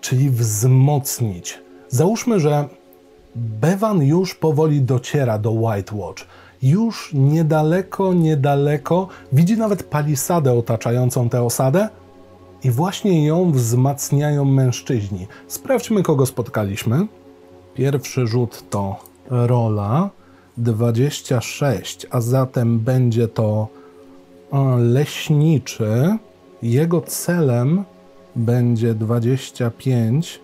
[0.00, 1.58] czyli wzmocnić.
[1.88, 2.68] Załóżmy, że
[3.36, 6.26] Bevan już powoli dociera do White Watch.
[6.62, 11.88] Już niedaleko, niedaleko widzi nawet palisadę otaczającą tę osadę
[12.64, 15.26] i właśnie ją wzmacniają mężczyźni.
[15.48, 17.06] Sprawdźmy, kogo spotkaliśmy.
[17.74, 18.96] Pierwszy rzut to
[19.30, 20.10] rola.
[20.56, 23.68] 26, a zatem będzie to
[24.78, 26.16] leśniczy.
[26.62, 27.84] Jego celem
[28.36, 30.40] będzie 25.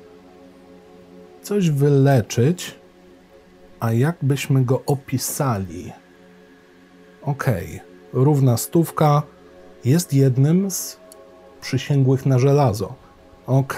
[1.47, 2.75] Coś wyleczyć.
[3.81, 5.93] A jakbyśmy go opisali?
[7.23, 7.45] Ok,
[8.13, 9.23] równa stówka
[9.85, 11.01] jest jednym z
[11.61, 12.95] przysięgłych na żelazo.
[13.47, 13.77] Ok,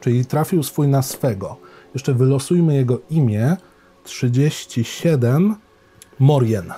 [0.00, 1.56] czyli trafił swój na swego.
[1.94, 3.56] Jeszcze wylosujmy jego imię
[4.04, 5.56] 37
[6.18, 6.72] Morien.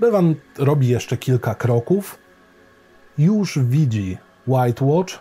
[0.00, 2.18] Bevan robi jeszcze kilka kroków.
[3.18, 5.14] Już widzi White Watch,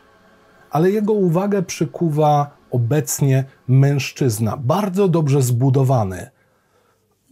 [0.71, 6.29] ale jego uwagę przykuwa obecnie mężczyzna, bardzo dobrze zbudowany.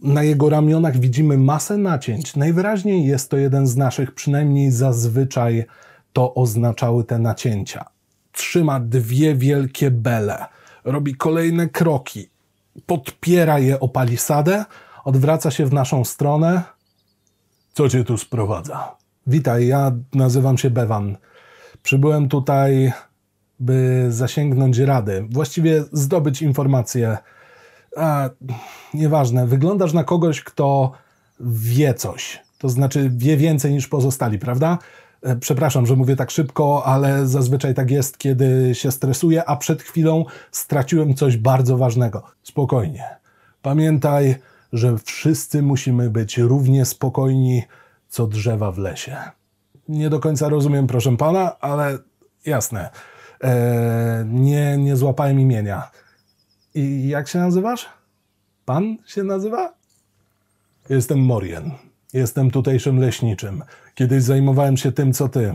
[0.02, 2.36] Na jego ramionach widzimy masę nacięć.
[2.36, 5.64] Najwyraźniej jest to jeden z naszych, przynajmniej zazwyczaj
[6.12, 7.84] to oznaczały te nacięcia.
[8.32, 10.44] Trzyma dwie wielkie bele,
[10.84, 12.30] robi kolejne kroki,
[12.86, 14.64] podpiera je o palisadę,
[15.04, 16.62] odwraca się w naszą stronę.
[17.72, 18.96] Co cię tu sprowadza?
[19.26, 21.16] Witaj, ja nazywam się Bewan.
[21.82, 22.92] Przybyłem tutaj,
[23.60, 27.18] by zasięgnąć rady, właściwie zdobyć informacje.
[28.94, 30.92] Nieważne, wyglądasz na kogoś, kto
[31.40, 32.42] wie coś.
[32.58, 34.78] To znaczy wie więcej niż pozostali, prawda?
[35.22, 39.82] E, przepraszam, że mówię tak szybko, ale zazwyczaj tak jest, kiedy się stresuję, a przed
[39.82, 42.22] chwilą straciłem coś bardzo ważnego.
[42.42, 43.04] Spokojnie.
[43.62, 44.36] Pamiętaj,
[44.72, 47.62] że wszyscy musimy być równie spokojni,
[48.08, 49.16] co drzewa w lesie.
[49.88, 51.98] Nie do końca rozumiem, proszę pana, ale
[52.46, 52.90] jasne.
[53.40, 55.90] Eee, nie, nie złapałem imienia.
[56.74, 57.88] I jak się nazywasz?
[58.64, 59.74] Pan się nazywa?
[60.88, 61.70] Jestem Morien.
[62.12, 63.62] Jestem tutejszym leśniczym.
[63.94, 65.54] Kiedyś zajmowałem się tym, co ty.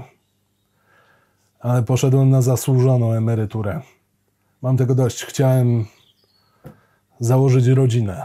[1.59, 3.81] Ale poszedłem na zasłużoną emeryturę.
[4.61, 5.25] Mam tego dość.
[5.25, 5.85] Chciałem
[7.19, 8.23] założyć rodzinę.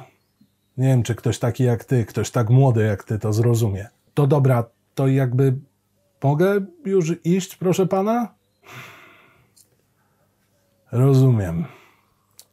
[0.77, 3.89] Nie wiem, czy ktoś taki jak ty, ktoś tak młody jak ty to zrozumie.
[4.15, 4.65] To dobra,
[4.95, 5.57] to jakby
[6.23, 8.35] mogę już iść, proszę pana?
[10.95, 11.65] Rozumiem.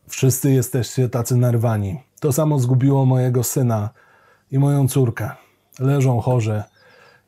[0.07, 1.99] Wszyscy jesteście tacy nerwani.
[2.19, 3.89] To samo zgubiło mojego syna
[4.51, 5.29] i moją córkę.
[5.79, 6.63] Leżą chorzy.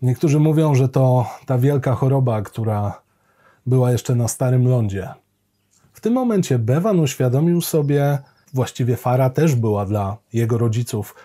[0.01, 3.01] Niektórzy mówią, że to ta wielka choroba, która
[3.65, 5.09] była jeszcze na Starym Lądzie.
[5.93, 8.17] W tym momencie Bevan uświadomił sobie,
[8.53, 11.15] właściwie Fara też była dla jego rodziców,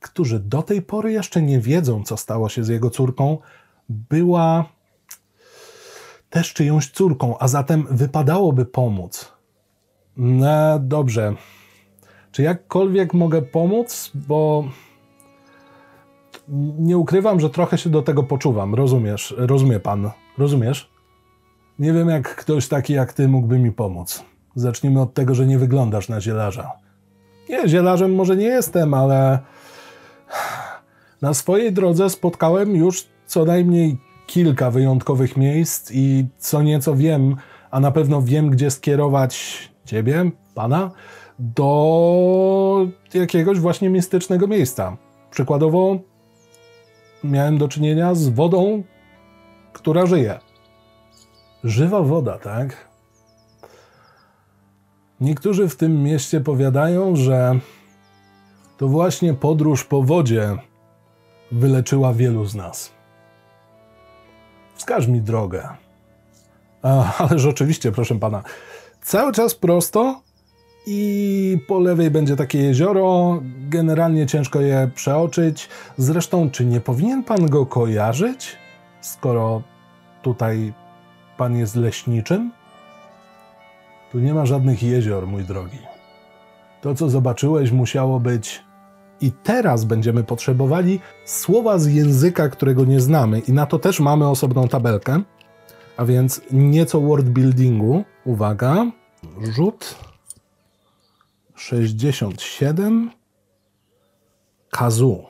[0.00, 3.38] którzy do tej pory jeszcze nie wiedzą, co stało się z jego córką,
[3.88, 4.64] była
[6.30, 9.32] też czyjąś córką, a zatem wypadałoby pomóc.
[10.16, 11.34] No dobrze.
[12.32, 14.10] Czy jakkolwiek mogę pomóc?
[14.14, 14.64] Bo
[16.78, 18.74] nie ukrywam, że trochę się do tego poczuwam.
[18.74, 19.34] Rozumiesz?
[19.38, 20.10] Rozumie pan?
[20.38, 20.90] Rozumiesz?
[21.78, 24.24] Nie wiem, jak ktoś taki jak ty mógłby mi pomóc.
[24.54, 26.72] Zacznijmy od tego, że nie wyglądasz na zielarza.
[27.48, 29.38] Nie, zielarzem może nie jestem, ale
[31.22, 33.98] na swojej drodze spotkałem już co najmniej
[34.30, 37.36] kilka wyjątkowych miejsc i co nieco wiem,
[37.70, 40.90] a na pewno wiem, gdzie skierować ciebie, pana,
[41.38, 44.96] do jakiegoś właśnie mistycznego miejsca.
[45.30, 45.98] Przykładowo
[47.24, 48.82] miałem do czynienia z wodą,
[49.72, 50.38] która żyje.
[51.64, 52.88] Żywa woda, tak?
[55.20, 57.58] Niektórzy w tym mieście powiadają, że
[58.78, 60.56] to właśnie podróż po wodzie
[61.52, 62.99] wyleczyła wielu z nas.
[64.80, 65.68] Wskaż mi drogę.
[66.82, 68.42] A, ależ oczywiście, proszę pana.
[69.02, 70.20] Cały czas prosto
[70.86, 73.40] i po lewej będzie takie jezioro.
[73.68, 75.68] Generalnie ciężko je przeoczyć.
[75.96, 78.56] Zresztą, czy nie powinien pan go kojarzyć,
[79.00, 79.62] skoro
[80.22, 80.72] tutaj
[81.36, 82.52] pan jest leśniczym?
[84.12, 85.78] Tu nie ma żadnych jezior, mój drogi.
[86.80, 88.62] To, co zobaczyłeś, musiało być.
[89.20, 94.28] I teraz będziemy potrzebowali słowa z języka, którego nie znamy, i na to też mamy
[94.28, 95.22] osobną tabelkę.
[95.96, 98.04] A więc nieco word buildingu.
[98.24, 98.86] Uwaga.
[99.42, 99.94] Rzut
[101.54, 103.10] 67.
[104.70, 105.24] Kazu.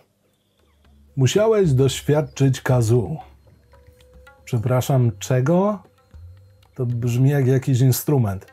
[1.16, 3.16] Musiałeś doświadczyć kazu.
[4.44, 5.82] Przepraszam, czego?
[6.74, 8.46] To brzmi jak jakiś instrument.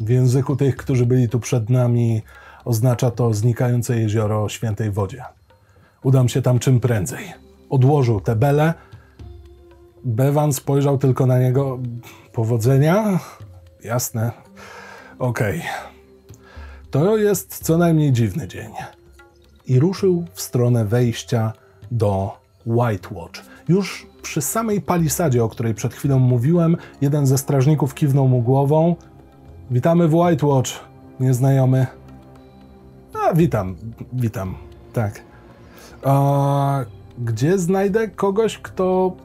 [0.00, 2.22] W języku tych, którzy byli tu przed nami,
[2.66, 5.24] oznacza to znikające jezioro o świętej wodzie.
[6.02, 7.32] Udam się tam czym prędzej.
[7.70, 8.74] Odłożył tę belę.
[10.04, 11.78] Bevan spojrzał tylko na niego.
[12.32, 13.18] Powodzenia?
[13.84, 14.32] Jasne.
[15.18, 15.58] Okej.
[15.58, 15.70] Okay.
[16.90, 18.72] To jest co najmniej dziwny dzień.
[19.66, 21.52] I ruszył w stronę wejścia
[21.90, 23.40] do White Watch.
[23.68, 28.96] Już przy samej palisadzie, o której przed chwilą mówiłem, jeden ze strażników kiwnął mu głową.
[29.70, 30.70] Witamy w White Watch,
[31.20, 31.86] nieznajomy.
[33.34, 33.76] Witam,
[34.12, 34.54] witam,
[34.92, 35.22] tak.
[36.04, 36.84] A,
[37.18, 39.16] gdzie znajdę kogoś, kto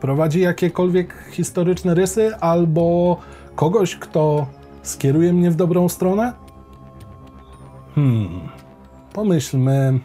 [0.00, 3.16] prowadzi jakiekolwiek historyczne rysy, albo
[3.54, 4.46] kogoś, kto
[4.82, 6.32] skieruje mnie w dobrą stronę?
[7.94, 8.48] Hmm,
[9.12, 10.00] pomyślmy.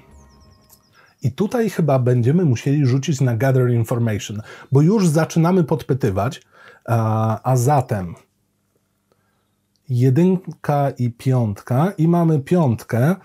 [1.24, 6.42] I tutaj chyba będziemy musieli rzucić na Gather Information, bo już zaczynamy podpytywać,
[6.86, 8.16] a, a zatem
[9.94, 13.16] jedynka i piątka i mamy piątkę.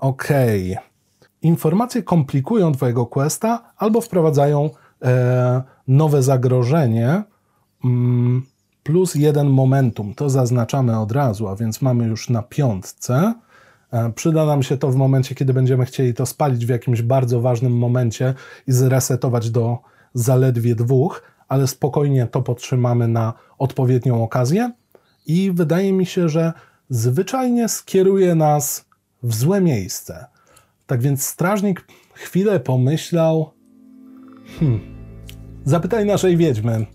[0.00, 0.28] ok.
[1.42, 4.70] Informacje komplikują Twojego questa albo wprowadzają
[5.02, 7.22] e, nowe zagrożenie
[7.84, 8.42] mm,
[8.82, 10.14] plus jeden momentum.
[10.14, 13.34] To zaznaczamy od razu, a więc mamy już na piątce.
[13.92, 17.40] E, przyda nam się to w momencie, kiedy będziemy chcieli to spalić w jakimś bardzo
[17.40, 18.34] ważnym momencie
[18.66, 19.78] i zresetować do
[20.14, 24.72] zaledwie dwóch, ale spokojnie to podtrzymamy na odpowiednią okazję
[25.30, 26.52] i wydaje mi się, że
[26.88, 28.84] zwyczajnie skieruje nas
[29.22, 30.26] w złe miejsce.
[30.86, 33.50] Tak więc strażnik chwilę pomyślał:
[34.58, 34.80] Hmm,
[35.64, 36.86] zapytaj naszej wiedźmy.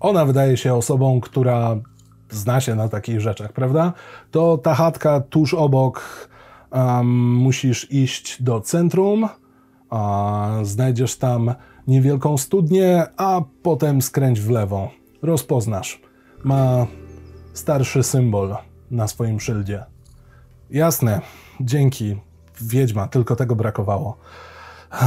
[0.00, 1.76] Ona wydaje się osobą, która
[2.30, 3.92] zna się na takich rzeczach, prawda?
[4.30, 6.28] To ta chatka tuż obok.
[6.70, 9.28] Um, musisz iść do centrum,
[9.90, 11.54] a znajdziesz tam
[11.86, 14.90] niewielką studnię, a potem skręć w lewo.
[15.22, 16.00] Rozpoznasz.
[16.44, 16.86] Ma
[17.58, 18.56] starszy symbol
[18.90, 19.84] na swoim szyldzie.
[20.70, 21.20] Jasne,
[21.60, 22.20] dzięki.
[22.60, 24.16] Wiedźma, tylko tego brakowało.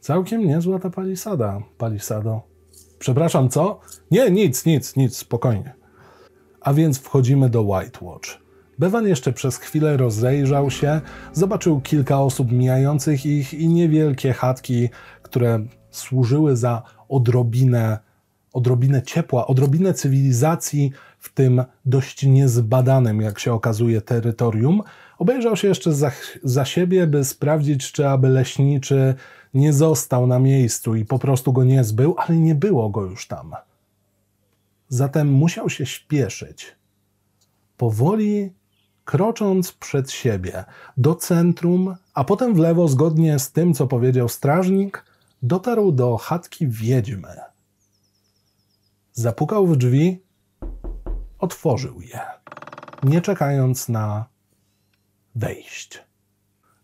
[0.00, 2.42] Całkiem niezła ta palisada, palisado.
[2.98, 3.80] Przepraszam, co?
[4.10, 5.74] Nie, nic, nic, nic, spokojnie.
[6.60, 8.28] A więc wchodzimy do White Watch.
[8.78, 11.00] Bevan jeszcze przez chwilę rozejrzał się,
[11.32, 14.88] zobaczył kilka osób mijających ich i niewielkie chatki,
[15.22, 17.98] które służyły za odrobinę,
[18.52, 24.82] odrobinę ciepła, odrobinę cywilizacji w tym dość niezbadanym, jak się okazuje, terytorium.
[25.18, 26.10] Obejrzał się jeszcze za,
[26.42, 29.14] za siebie, by sprawdzić, czy aby leśniczy
[29.54, 33.26] nie został na miejscu i po prostu go nie zbył, ale nie było go już
[33.26, 33.54] tam.
[34.88, 36.76] Zatem musiał się śpieszyć.
[37.76, 38.52] Powoli
[39.04, 40.64] krocząc przed siebie
[40.96, 45.04] do centrum, a potem w lewo, zgodnie z tym, co powiedział strażnik,
[45.42, 47.49] dotarł do chatki wiedźmy.
[49.12, 50.22] Zapukał w drzwi,
[51.38, 52.20] otworzył je,
[53.02, 54.24] nie czekając na
[55.34, 56.04] wejść.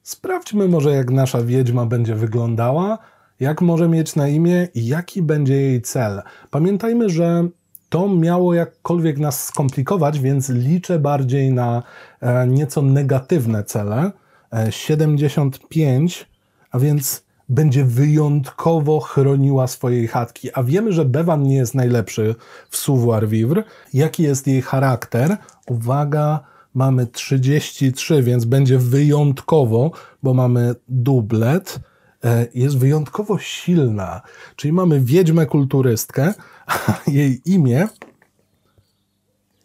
[0.02, 2.98] Sprawdźmy może, jak nasza wiedźma będzie wyglądała,
[3.40, 6.22] jak może mieć na imię i jaki będzie jej cel.
[6.50, 7.48] Pamiętajmy, że
[7.88, 11.82] to miało jakkolwiek nas skomplikować, więc liczę bardziej na
[12.20, 14.12] e, nieco negatywne cele.
[14.52, 16.28] E, 75,
[16.70, 20.48] a więc będzie wyjątkowo chroniła swojej chatki.
[20.54, 22.34] A wiemy, że Bevan nie jest najlepszy
[22.70, 23.64] w Savoir Vivre.
[23.94, 25.36] Jaki jest jej charakter?
[25.66, 26.40] Uwaga,
[26.74, 29.90] mamy 33, więc będzie wyjątkowo,
[30.22, 31.80] bo mamy dublet.
[32.24, 34.20] E, jest wyjątkowo silna,
[34.56, 36.34] czyli mamy wiedźmę kulturystkę,
[36.66, 37.88] a jej imię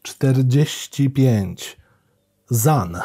[0.02, 1.78] 45.
[2.50, 2.98] Zan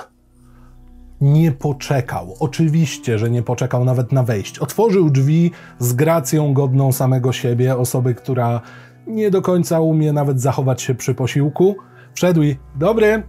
[1.21, 2.35] nie poczekał.
[2.41, 4.59] Oczywiście, że nie poczekał nawet na wejść.
[4.59, 8.61] Otworzył drzwi z gracją godną samego siebie, osoby, która
[9.07, 11.77] nie do końca umie nawet zachować się przy posiłku.
[12.15, 13.23] Wszedł i dobry.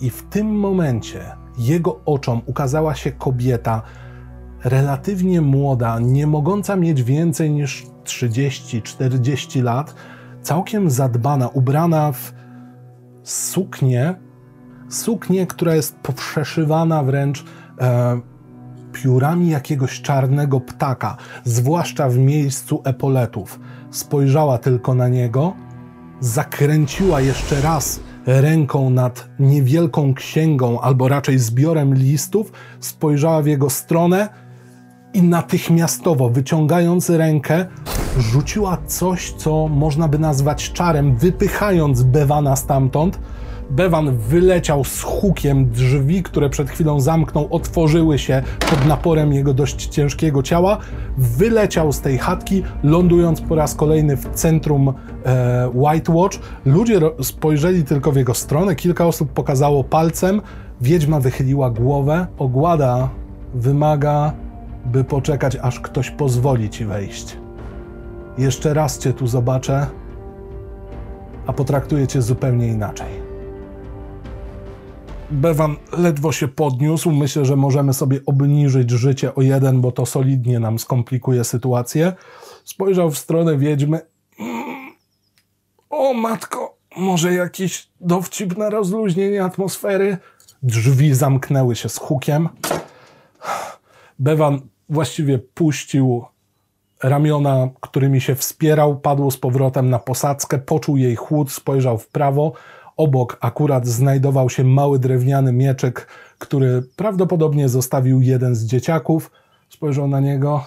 [0.00, 1.20] I w tym momencie
[1.58, 3.82] jego oczom ukazała się kobieta
[4.64, 9.94] relatywnie młoda, nie mogąca mieć więcej niż 30-40 lat,
[10.42, 12.32] całkiem zadbana, ubrana w
[13.22, 14.14] suknię,
[14.90, 17.44] suknię, która jest poprzeszywana wręcz
[17.80, 18.20] e,
[18.92, 23.60] piórami jakiegoś czarnego ptaka, zwłaszcza w miejscu epoletów.
[23.90, 25.54] Spojrzała tylko na niego,
[26.20, 34.28] zakręciła jeszcze raz ręką nad niewielką księgą, albo raczej zbiorem listów, spojrzała w jego stronę
[35.14, 37.66] i natychmiastowo, wyciągając rękę,
[38.18, 43.18] rzuciła coś, co można by nazwać czarem, wypychając Bewana stamtąd.
[43.70, 49.86] Bewan wyleciał z hukiem, drzwi, które przed chwilą zamknął, otworzyły się pod naporem jego dość
[49.86, 50.78] ciężkiego ciała.
[51.18, 54.92] Wyleciał z tej chatki, lądując po raz kolejny w centrum
[55.24, 56.38] e, White Watch.
[56.64, 60.42] Ludzie spojrzeli tylko w jego stronę, kilka osób pokazało palcem.
[60.80, 62.26] Wiedźma wychyliła głowę.
[62.38, 63.08] Ogłada
[63.54, 64.32] wymaga
[64.84, 67.36] by poczekać, aż ktoś pozwoli ci wejść.
[68.38, 69.86] Jeszcze raz cię tu zobaczę,
[71.46, 73.29] a potraktuję cię zupełnie inaczej.
[75.30, 77.10] Bewan ledwo się podniósł.
[77.10, 82.12] Myślę, że możemy sobie obniżyć życie o jeden, bo to solidnie nam skomplikuje sytuację.
[82.64, 84.00] Spojrzał w stronę wiedźmy.
[85.90, 90.18] O matko, może jakiś dowcip na rozluźnienie atmosfery?
[90.62, 92.48] Drzwi zamknęły się z hukiem.
[94.18, 96.24] Bewan właściwie puścił
[97.02, 102.52] ramiona, którymi się wspierał, padł z powrotem na posadzkę, poczuł jej chłód, spojrzał w prawo.
[103.00, 106.06] Obok akurat znajdował się mały drewniany mieczek,
[106.38, 109.30] który prawdopodobnie zostawił jeden z dzieciaków.
[109.68, 110.64] Spojrzał na niego.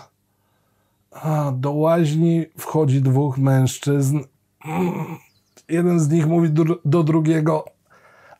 [1.11, 4.19] A, do łaźni wchodzi dwóch mężczyzn.
[5.69, 7.65] Jeden z nich mówi do, do drugiego,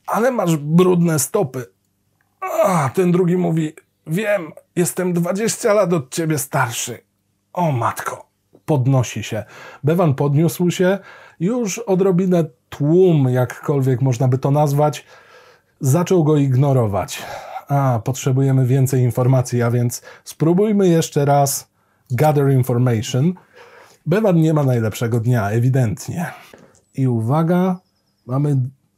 [0.08, 1.66] ale masz brudne stopy.
[2.66, 3.74] A ten drugi mówi,
[4.08, 7.00] Wiem, jestem 20 lat od ciebie starszy.
[7.54, 8.26] O matko,
[8.66, 9.44] podnosi się.
[9.84, 11.00] Bewan podniósł się,
[11.40, 15.06] już odrobinę tłum, jakkolwiek można by to nazwać,
[15.80, 17.24] zaczął go ignorować.
[17.68, 21.68] A, potrzebujemy więcej informacji, a więc spróbujmy jeszcze raz
[22.12, 23.34] gather information.
[24.06, 26.32] Bewan nie ma najlepszego dnia, ewidentnie.
[26.96, 27.80] I uwaga,
[28.26, 28.58] mamy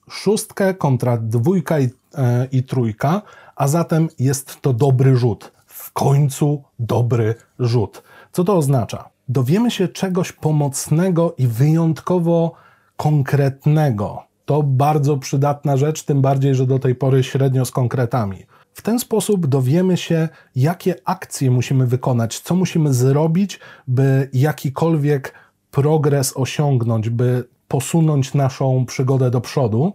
[0.09, 3.21] szóstkę kontra dwójka i, e, i trójka
[3.55, 5.51] a zatem jest to dobry rzut.
[5.65, 8.03] W końcu dobry rzut.
[8.31, 9.09] Co to oznacza?
[9.29, 12.53] Dowiemy się czegoś pomocnego i wyjątkowo
[12.97, 14.23] konkretnego.
[14.45, 18.37] To bardzo przydatna rzecz, tym bardziej, że do tej pory średnio z konkretami.
[18.73, 25.33] W ten sposób dowiemy się, jakie akcje musimy wykonać, co musimy zrobić, by jakikolwiek
[25.71, 29.93] progres osiągnąć, by posunąć naszą przygodę do przodu.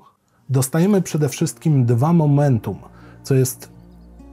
[0.49, 2.77] Dostajemy przede wszystkim dwa momentum
[3.23, 3.69] co jest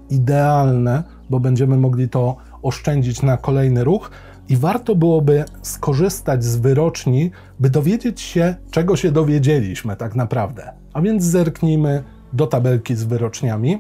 [0.10, 4.12] idealne, bo będziemy mogli to oszczędzić na kolejny ruch.
[4.50, 10.74] I warto byłoby skorzystać z wyroczni, by dowiedzieć się, czego się dowiedzieliśmy tak naprawdę.
[10.94, 13.80] A więc zerknijmy do tabelki z wyroczniami.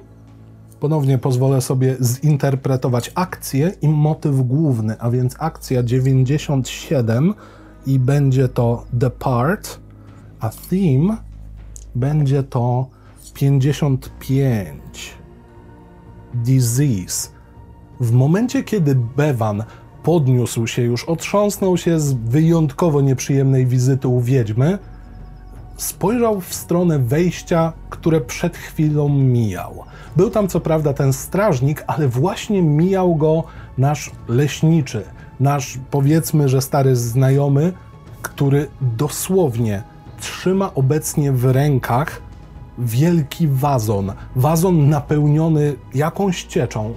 [0.80, 7.34] Ponownie pozwolę sobie zinterpretować akcję i motyw główny, a więc akcja 97
[7.86, 9.80] i będzie to Depart,
[10.40, 11.18] a theme
[11.96, 12.88] będzie to
[13.34, 15.14] 55.
[16.34, 17.32] Disease.
[18.00, 19.64] W momencie, kiedy Bevan
[20.08, 24.78] podniósł się już, otrząsnął się z wyjątkowo nieprzyjemnej wizyty u wiedźmy,
[25.78, 29.84] spojrzał w stronę wejścia, które przed chwilą mijał.
[30.16, 33.44] Był tam co prawda ten strażnik, ale właśnie mijał go
[33.78, 35.04] nasz leśniczy,
[35.40, 37.74] nasz powiedzmy, że stary znajomy,
[38.22, 39.84] który dosłownie
[40.20, 42.22] trzyma obecnie w rękach
[42.78, 44.14] wielki wazon.
[44.36, 46.94] Wazon napełniony jakąś cieczą.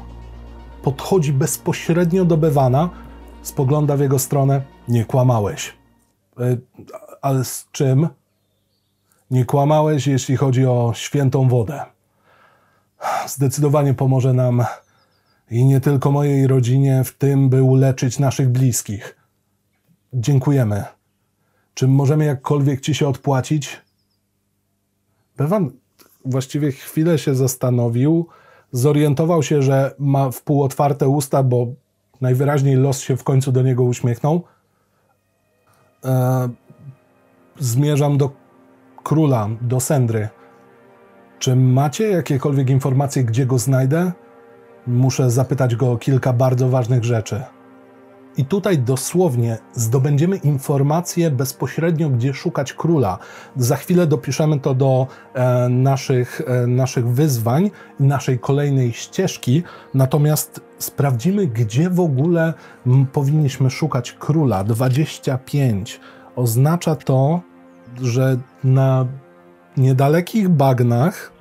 [0.82, 2.90] Podchodzi bezpośrednio do Bewana,
[3.42, 4.62] spogląda w jego stronę.
[4.88, 5.74] Nie kłamałeś.
[6.40, 6.56] E,
[7.22, 8.08] ale z czym?
[9.30, 11.84] Nie kłamałeś, jeśli chodzi o świętą wodę.
[13.26, 14.64] Zdecydowanie pomoże nam
[15.50, 19.16] i nie tylko mojej rodzinie w tym, by uleczyć naszych bliskich.
[20.12, 20.84] Dziękujemy.
[21.74, 23.80] Czy możemy jakkolwiek ci się odpłacić?
[25.36, 25.70] Bewan
[26.24, 28.26] właściwie chwilę się zastanowił,
[28.72, 31.66] zorientował się, że ma wpół otwarte usta, bo
[32.20, 34.42] najwyraźniej los się w końcu do niego uśmiechnął.
[36.04, 36.48] E,
[37.58, 38.30] zmierzam do
[39.02, 40.28] króla, do Sendry.
[41.38, 44.12] Czy macie jakiekolwiek informacje, gdzie go znajdę?
[44.86, 47.42] Muszę zapytać go o kilka bardzo ważnych rzeczy.
[48.36, 53.18] I tutaj dosłownie zdobędziemy informacje bezpośrednio, gdzie szukać króla.
[53.56, 57.70] Za chwilę dopiszemy to do e, naszych, e, naszych wyzwań
[58.00, 59.62] naszej kolejnej ścieżki,
[59.94, 62.54] natomiast sprawdzimy, gdzie w ogóle
[62.86, 64.64] m, powinniśmy szukać króla.
[64.64, 66.00] 25
[66.36, 67.40] oznacza to,
[68.02, 69.06] że na
[69.76, 71.32] niedalekich bagnach,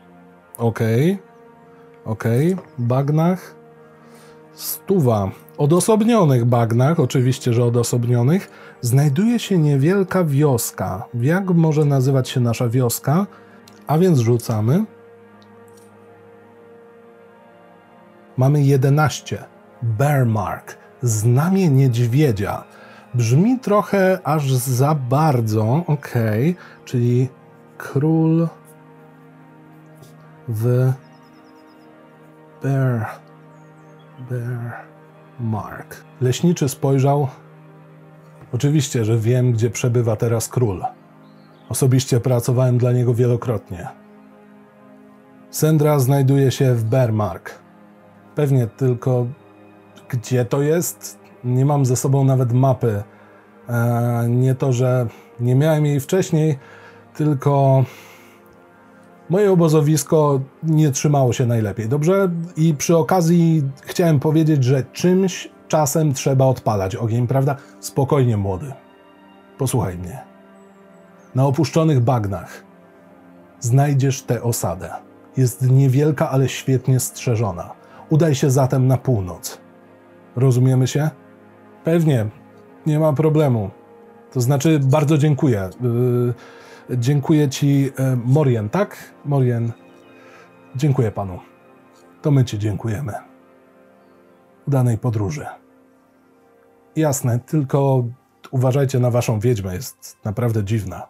[0.58, 0.80] ok,
[2.06, 2.24] ok,
[2.78, 3.56] bagnach,
[4.54, 8.50] stuwa odosobnionych bagnach, oczywiście, że odosobnionych,
[8.82, 11.06] znajduje się niewielka wioska.
[11.14, 13.28] Jak może nazywać się nasza wioska?
[13.88, 14.86] A więc rzucamy.
[18.38, 19.44] Mamy 11.
[19.82, 20.78] Bearmark.
[21.02, 22.64] Znamie niedźwiedzia.
[23.14, 25.84] Brzmi trochę aż za bardzo.
[25.88, 26.14] Ok,
[26.86, 27.30] czyli
[27.78, 28.48] król
[30.48, 30.94] w
[32.64, 33.06] Bear.
[34.30, 34.89] Bear.
[35.40, 36.04] Mark.
[36.22, 37.28] Leśniczy spojrzał.
[38.54, 40.86] Oczywiście, że wiem, gdzie przebywa teraz król.
[41.70, 43.88] Osobiście pracowałem dla niego wielokrotnie.
[45.50, 47.60] Sendra znajduje się w Bermark.
[48.36, 49.28] Pewnie tylko
[50.10, 51.20] gdzie to jest?
[51.44, 53.04] Nie mam ze sobą nawet mapy.
[53.70, 55.08] Eee, nie to, że
[55.40, 56.58] nie miałem jej wcześniej,
[57.16, 57.84] tylko
[59.30, 62.30] moje obozowisko nie trzymało się najlepiej, dobrze?
[62.58, 67.56] I przy okazji chciałem powiedzieć, że czymś czasem trzeba odpalać ogień, prawda?
[67.80, 68.74] Spokojnie, młody.
[69.58, 70.20] Posłuchaj mnie.
[71.36, 72.64] Na opuszczonych bagnach
[73.60, 74.92] znajdziesz tę osadę.
[75.38, 77.72] Jest niewielka, ale świetnie strzeżona.
[78.10, 79.58] Udaj się zatem na północ.
[80.36, 81.10] Rozumiemy się?
[81.84, 82.26] Pewnie,
[82.86, 83.70] nie ma problemu.
[84.34, 85.70] To znaczy, bardzo dziękuję.
[85.82, 86.34] Yy,
[86.98, 89.14] Dziękuję Ci, e, Morien, tak?
[89.26, 89.72] Morien,
[90.76, 91.40] dziękuję Panu.
[92.22, 93.14] To my Ci dziękujemy.
[94.68, 95.46] Udanej podróży.
[96.96, 98.04] Jasne, tylko
[98.52, 101.08] uważajcie na Waszą wiedźmę, jest naprawdę dziwna.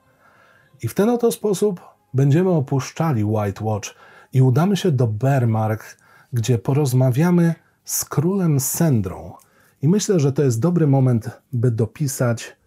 [0.83, 1.81] I w ten oto sposób
[2.13, 3.89] będziemy opuszczali White Watch
[4.33, 5.97] i udamy się do Bermark,
[6.33, 9.33] gdzie porozmawiamy z królem Sendrą.
[9.81, 12.57] I myślę, że to jest dobry moment, by dopisać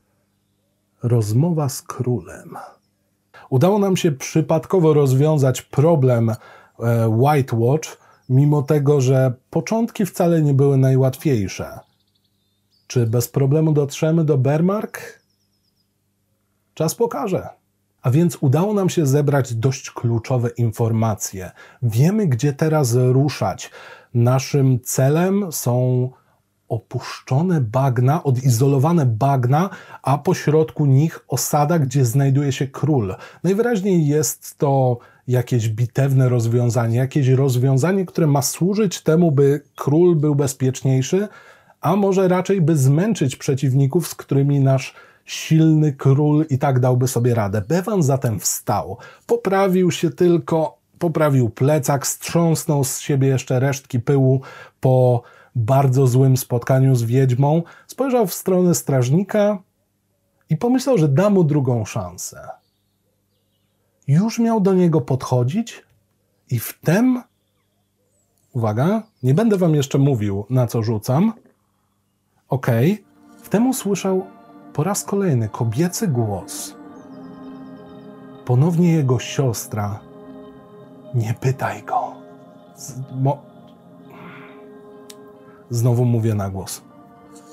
[1.02, 2.56] rozmowa z królem.
[3.53, 7.98] Udało nam się przypadkowo rozwiązać problem e, White Watch,
[8.28, 11.78] mimo tego, że początki wcale nie były najłatwiejsze.
[12.86, 15.22] Czy bez problemu dotrzemy do Bermark?
[16.74, 17.48] Czas pokaże.
[18.03, 21.50] A więc udało nam się zebrać dość kluczowe informacje.
[21.82, 23.70] Wiemy, gdzie teraz ruszać.
[24.14, 26.11] Naszym celem są
[26.73, 29.70] opuszczone bagna, odizolowane bagna,
[30.03, 33.14] a pośrodku nich osada, gdzie znajduje się król.
[33.45, 34.99] Najwyraźniej jest to
[35.29, 41.29] jakieś bitewne rozwiązanie, jakieś rozwiązanie, które ma służyć temu, by król był bezpieczniejszy,
[41.81, 44.95] a może raczej by zmęczyć przeciwników, z którymi nasz
[45.25, 47.62] silny król i tak dałby sobie radę.
[47.68, 48.97] Bewan zatem wstał,
[49.27, 54.41] poprawił się tylko, poprawił plecak, strząsnął z siebie jeszcze resztki pyłu
[54.81, 55.23] po
[55.55, 59.62] bardzo złym spotkaniu z wiedźmą, spojrzał w stronę strażnika
[60.50, 62.48] i pomyślał, że da mu drugą szansę.
[64.09, 65.82] Już miał do niego podchodzić
[66.50, 67.22] i wtem,
[68.53, 71.32] uwaga, nie będę wam jeszcze mówił, na co rzucam.
[72.48, 73.42] Okej, okay.
[73.42, 74.26] wtem usłyszał
[74.72, 76.74] po raz kolejny kobiecy głos.
[78.44, 80.00] Ponownie jego siostra.
[81.14, 82.12] Nie pytaj go.
[83.14, 83.51] Mo
[85.73, 86.83] Znowu mówię na głos.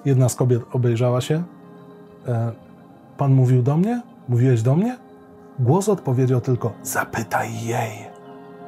[0.06, 1.44] Jedna z kobiet obejrzała się.
[2.28, 2.52] E,
[3.18, 4.02] pan mówił do mnie?
[4.30, 4.98] Mówiłeś do mnie?
[5.60, 7.92] Głos odpowiedział tylko: Zapytaj jej.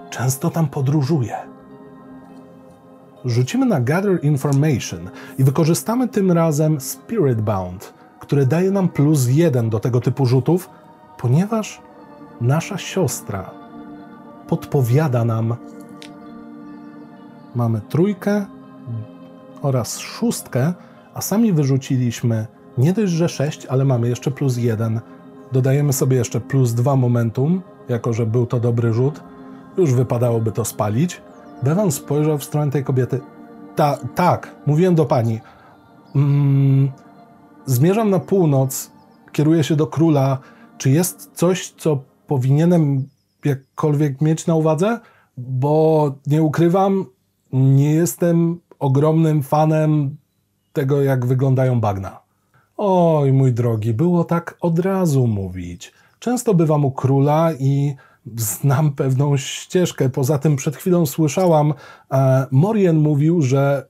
[0.10, 1.36] Często tam podróżuje.
[3.26, 9.70] Rzucimy na Gather Information i wykorzystamy tym razem Spirit Bound, które daje nam plus jeden
[9.70, 10.70] do tego typu rzutów,
[11.18, 11.82] ponieważ
[12.42, 13.52] nasza siostra
[14.48, 15.56] podpowiada nam.
[17.56, 18.46] Mamy trójkę
[19.62, 20.74] oraz szóstkę,
[21.14, 22.48] a sami wyrzuciliśmy
[22.78, 25.00] nie dość, że 6, ale mamy jeszcze plus 1.
[25.52, 29.24] Dodajemy sobie jeszcze plus 2 momentum, jako że był to dobry rzut.
[29.78, 31.22] Już wypadałoby to spalić.
[31.64, 33.20] Bevan spojrzał w stronę tej kobiety.
[33.76, 35.40] Ta, tak, mówiłem do pani.
[36.16, 36.92] Mm,
[37.66, 38.92] zmierzam na północ,
[39.32, 40.38] kieruję się do króla.
[40.78, 43.08] Czy jest coś, co powinienem
[43.46, 45.00] jakkolwiek mieć na uwadze?
[45.38, 47.06] Bo nie ukrywam,
[47.54, 50.18] nie jestem ogromnym fanem
[50.74, 52.20] tego, jak wyglądają bagna.
[52.78, 55.94] Oj, mój drogi, było tak od razu mówić.
[56.20, 57.96] Często bywam u króla i
[58.36, 60.10] znam pewną ścieżkę.
[60.10, 61.74] Poza tym przed chwilą słyszałam,
[62.12, 63.88] e, Morien mówił, że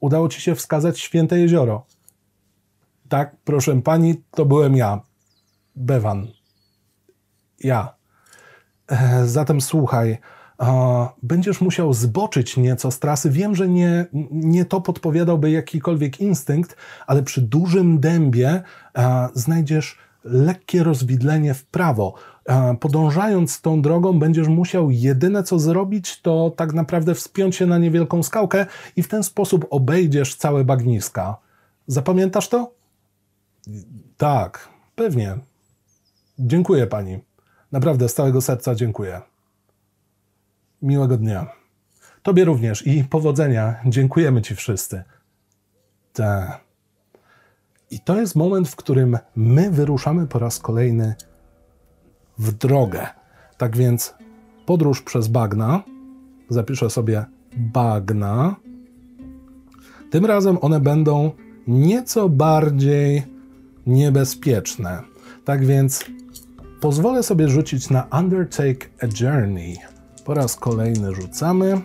[0.00, 1.86] udało ci się wskazać święte jezioro.
[3.08, 5.00] Tak, proszę pani, to byłem ja.
[5.76, 6.26] Bewan.
[7.60, 7.94] Ja.
[8.88, 10.18] E, zatem słuchaj,
[11.22, 13.30] będziesz musiał zboczyć nieco z trasy.
[13.30, 18.62] Wiem, że nie, nie to podpowiadałby jakikolwiek instynkt, ale przy dużym dębie
[19.34, 22.14] znajdziesz lekkie rozwidlenie w prawo.
[22.80, 28.22] Podążając tą drogą, będziesz musiał jedyne co zrobić, to tak naprawdę wspiąć się na niewielką
[28.22, 31.36] skałkę i w ten sposób obejdziesz całe bagniska.
[31.86, 32.72] Zapamiętasz to?
[34.16, 35.38] Tak, pewnie.
[36.38, 37.18] Dziękuję pani.
[37.72, 39.20] Naprawdę z całego serca dziękuję.
[40.82, 41.46] Miłego dnia.
[42.22, 43.74] Tobie również i powodzenia.
[43.86, 45.02] Dziękujemy Ci wszyscy.
[46.12, 46.60] Tak.
[47.90, 51.14] I to jest moment, w którym my wyruszamy po raz kolejny
[52.38, 53.06] w drogę.
[53.58, 54.14] Tak więc
[54.66, 55.82] podróż przez bagna.
[56.48, 57.24] Zapiszę sobie
[57.56, 58.56] bagna.
[60.10, 61.30] Tym razem one będą
[61.66, 63.22] nieco bardziej
[63.86, 65.02] niebezpieczne.
[65.44, 66.04] Tak więc
[66.80, 69.78] pozwolę sobie rzucić na Undertake a Journey.
[70.24, 71.80] Po raz kolejny rzucamy.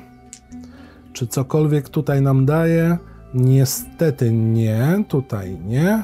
[1.13, 2.97] Czy cokolwiek tutaj nam daje?
[3.33, 6.03] Niestety nie, tutaj nie.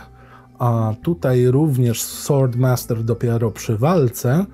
[0.60, 4.46] A tutaj również Swordmaster dopiero przy walce.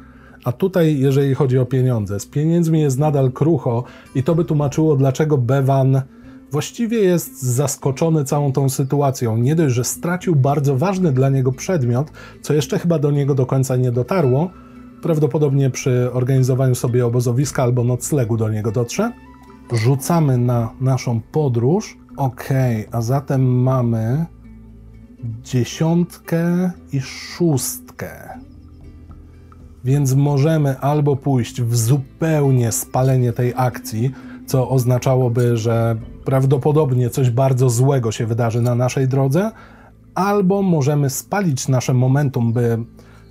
[0.44, 3.84] A tutaj, jeżeli chodzi o pieniądze, z pieniędzmi jest nadal krucho
[4.16, 6.02] i to by tłumaczyło, dlaczego Bevan
[6.52, 9.38] właściwie jest zaskoczony całą tą sytuacją.
[9.38, 12.12] Nie dość, że stracił bardzo ważny dla niego przedmiot,
[12.42, 14.50] co jeszcze chyba do niego do końca nie dotarło,
[15.08, 19.12] Prawdopodobnie przy organizowaniu sobie obozowiska albo noclegu do niego dotrze.
[19.74, 21.98] Rzucamy na naszą podróż.
[22.18, 22.50] Ok,
[22.92, 24.26] a zatem mamy
[25.44, 28.40] dziesiątkę i szóstkę.
[29.84, 34.12] Więc możemy albo pójść w zupełnie spalenie tej akcji,
[34.46, 35.96] co oznaczałoby, że
[36.26, 39.52] prawdopodobnie coś bardzo złego się wydarzy na naszej drodze,
[40.16, 42.78] albo możemy spalić nasze momentum, by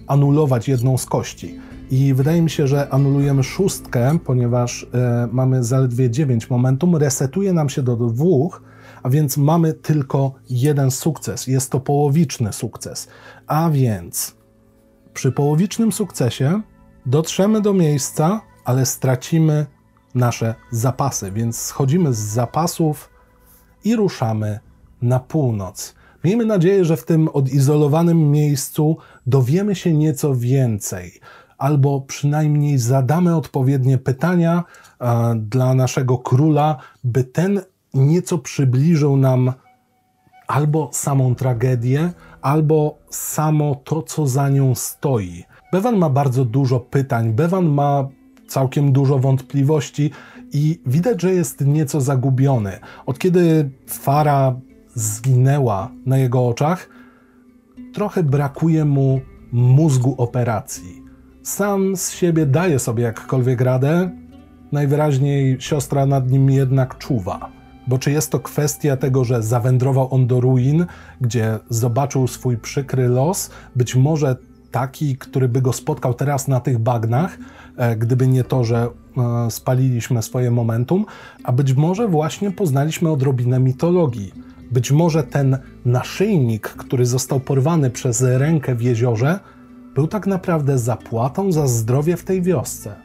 [0.07, 1.59] anulować jedną z kości.
[1.91, 7.69] I wydaje mi się, że anulujemy szóstkę, ponieważ e, mamy zaledwie 9 momentum, resetuje nam
[7.69, 8.63] się do dwóch,
[9.03, 11.47] a więc mamy tylko jeden sukces.
[11.47, 13.09] Jest to połowiczny sukces.
[13.47, 14.37] A więc
[15.15, 16.61] przy połowicznym sukcesie
[17.07, 19.67] dotrzemy do miejsca, ale stracimy
[20.15, 23.11] nasze zapasy, więc schodzimy z zapasów
[23.85, 24.61] i ruszamy
[25.03, 25.95] na północ.
[26.25, 28.97] Miejmy nadzieję, że w tym odizolowanym miejscu
[29.27, 31.21] dowiemy się nieco więcej,
[31.59, 34.65] albo przynajmniej zadamy odpowiednie pytania
[35.01, 37.61] e, dla naszego króla, by ten
[37.95, 39.53] nieco przybliżył nam
[40.47, 42.13] albo samą tragedię,
[42.43, 45.45] albo samo to, co za nią stoi.
[45.73, 48.09] Bewan ma bardzo dużo pytań, Bewan ma
[48.49, 50.11] całkiem dużo wątpliwości
[50.53, 52.79] i widać, że jest nieco zagubiony.
[53.07, 54.57] Od kiedy Fara
[54.97, 56.89] zginęła na jego oczach,
[57.95, 59.21] trochę brakuje mu
[59.53, 61.03] mózgu operacji.
[61.43, 64.11] Sam z siebie daje sobie jakkolwiek radę,
[64.73, 67.51] najwyraźniej siostra nad nim jednak czuwa.
[67.87, 70.87] Bo czy jest to kwestia tego, że zawędrował on do ruin,
[71.21, 74.37] gdzie zobaczył swój przykry los, być może
[74.77, 77.39] taki, który by go spotkał teraz na tych bagnach,
[77.77, 81.07] e, gdyby nie to, że e, spaliliśmy swoje momentum,
[81.45, 84.33] a być może właśnie poznaliśmy odrobinę mitologii
[84.71, 89.41] być może ten naszyjnik, który został porwany przez rękę w jeziorze,
[89.95, 92.97] był tak naprawdę zapłatą za zdrowie w tej wiosce.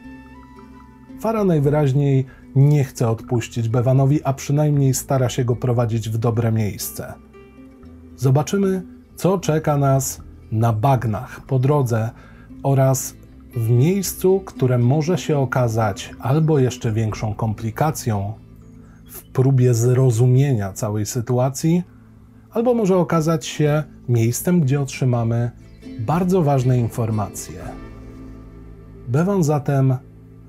[1.20, 7.14] Fara najwyraźniej nie chce odpuścić Bewanowi, a przynajmniej stara się go prowadzić w dobre miejsce.
[8.16, 8.82] Zobaczymy,
[9.16, 12.10] co czeka nas na bagnach po drodze
[12.62, 13.14] oraz
[13.56, 18.32] w miejscu, które może się okazać albo jeszcze większą komplikacją,
[19.06, 21.82] w próbie zrozumienia całej sytuacji,
[22.50, 25.50] albo może okazać się miejscem, gdzie otrzymamy
[26.00, 27.60] bardzo ważne informacje.
[29.08, 29.96] Bewan zatem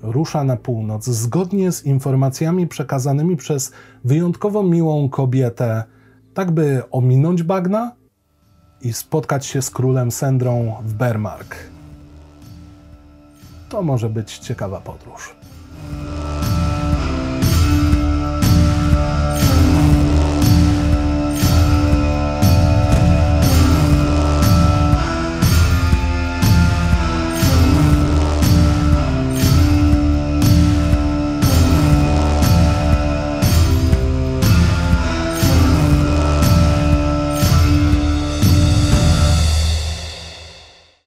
[0.02, 3.72] rusza na północ zgodnie z informacjami przekazanymi przez
[4.04, 5.84] wyjątkowo miłą kobietę,
[6.34, 7.92] tak by ominąć bagna
[8.84, 11.56] i spotkać się z królem Sendrą w Bermark.
[13.70, 15.36] To może być ciekawa podróż.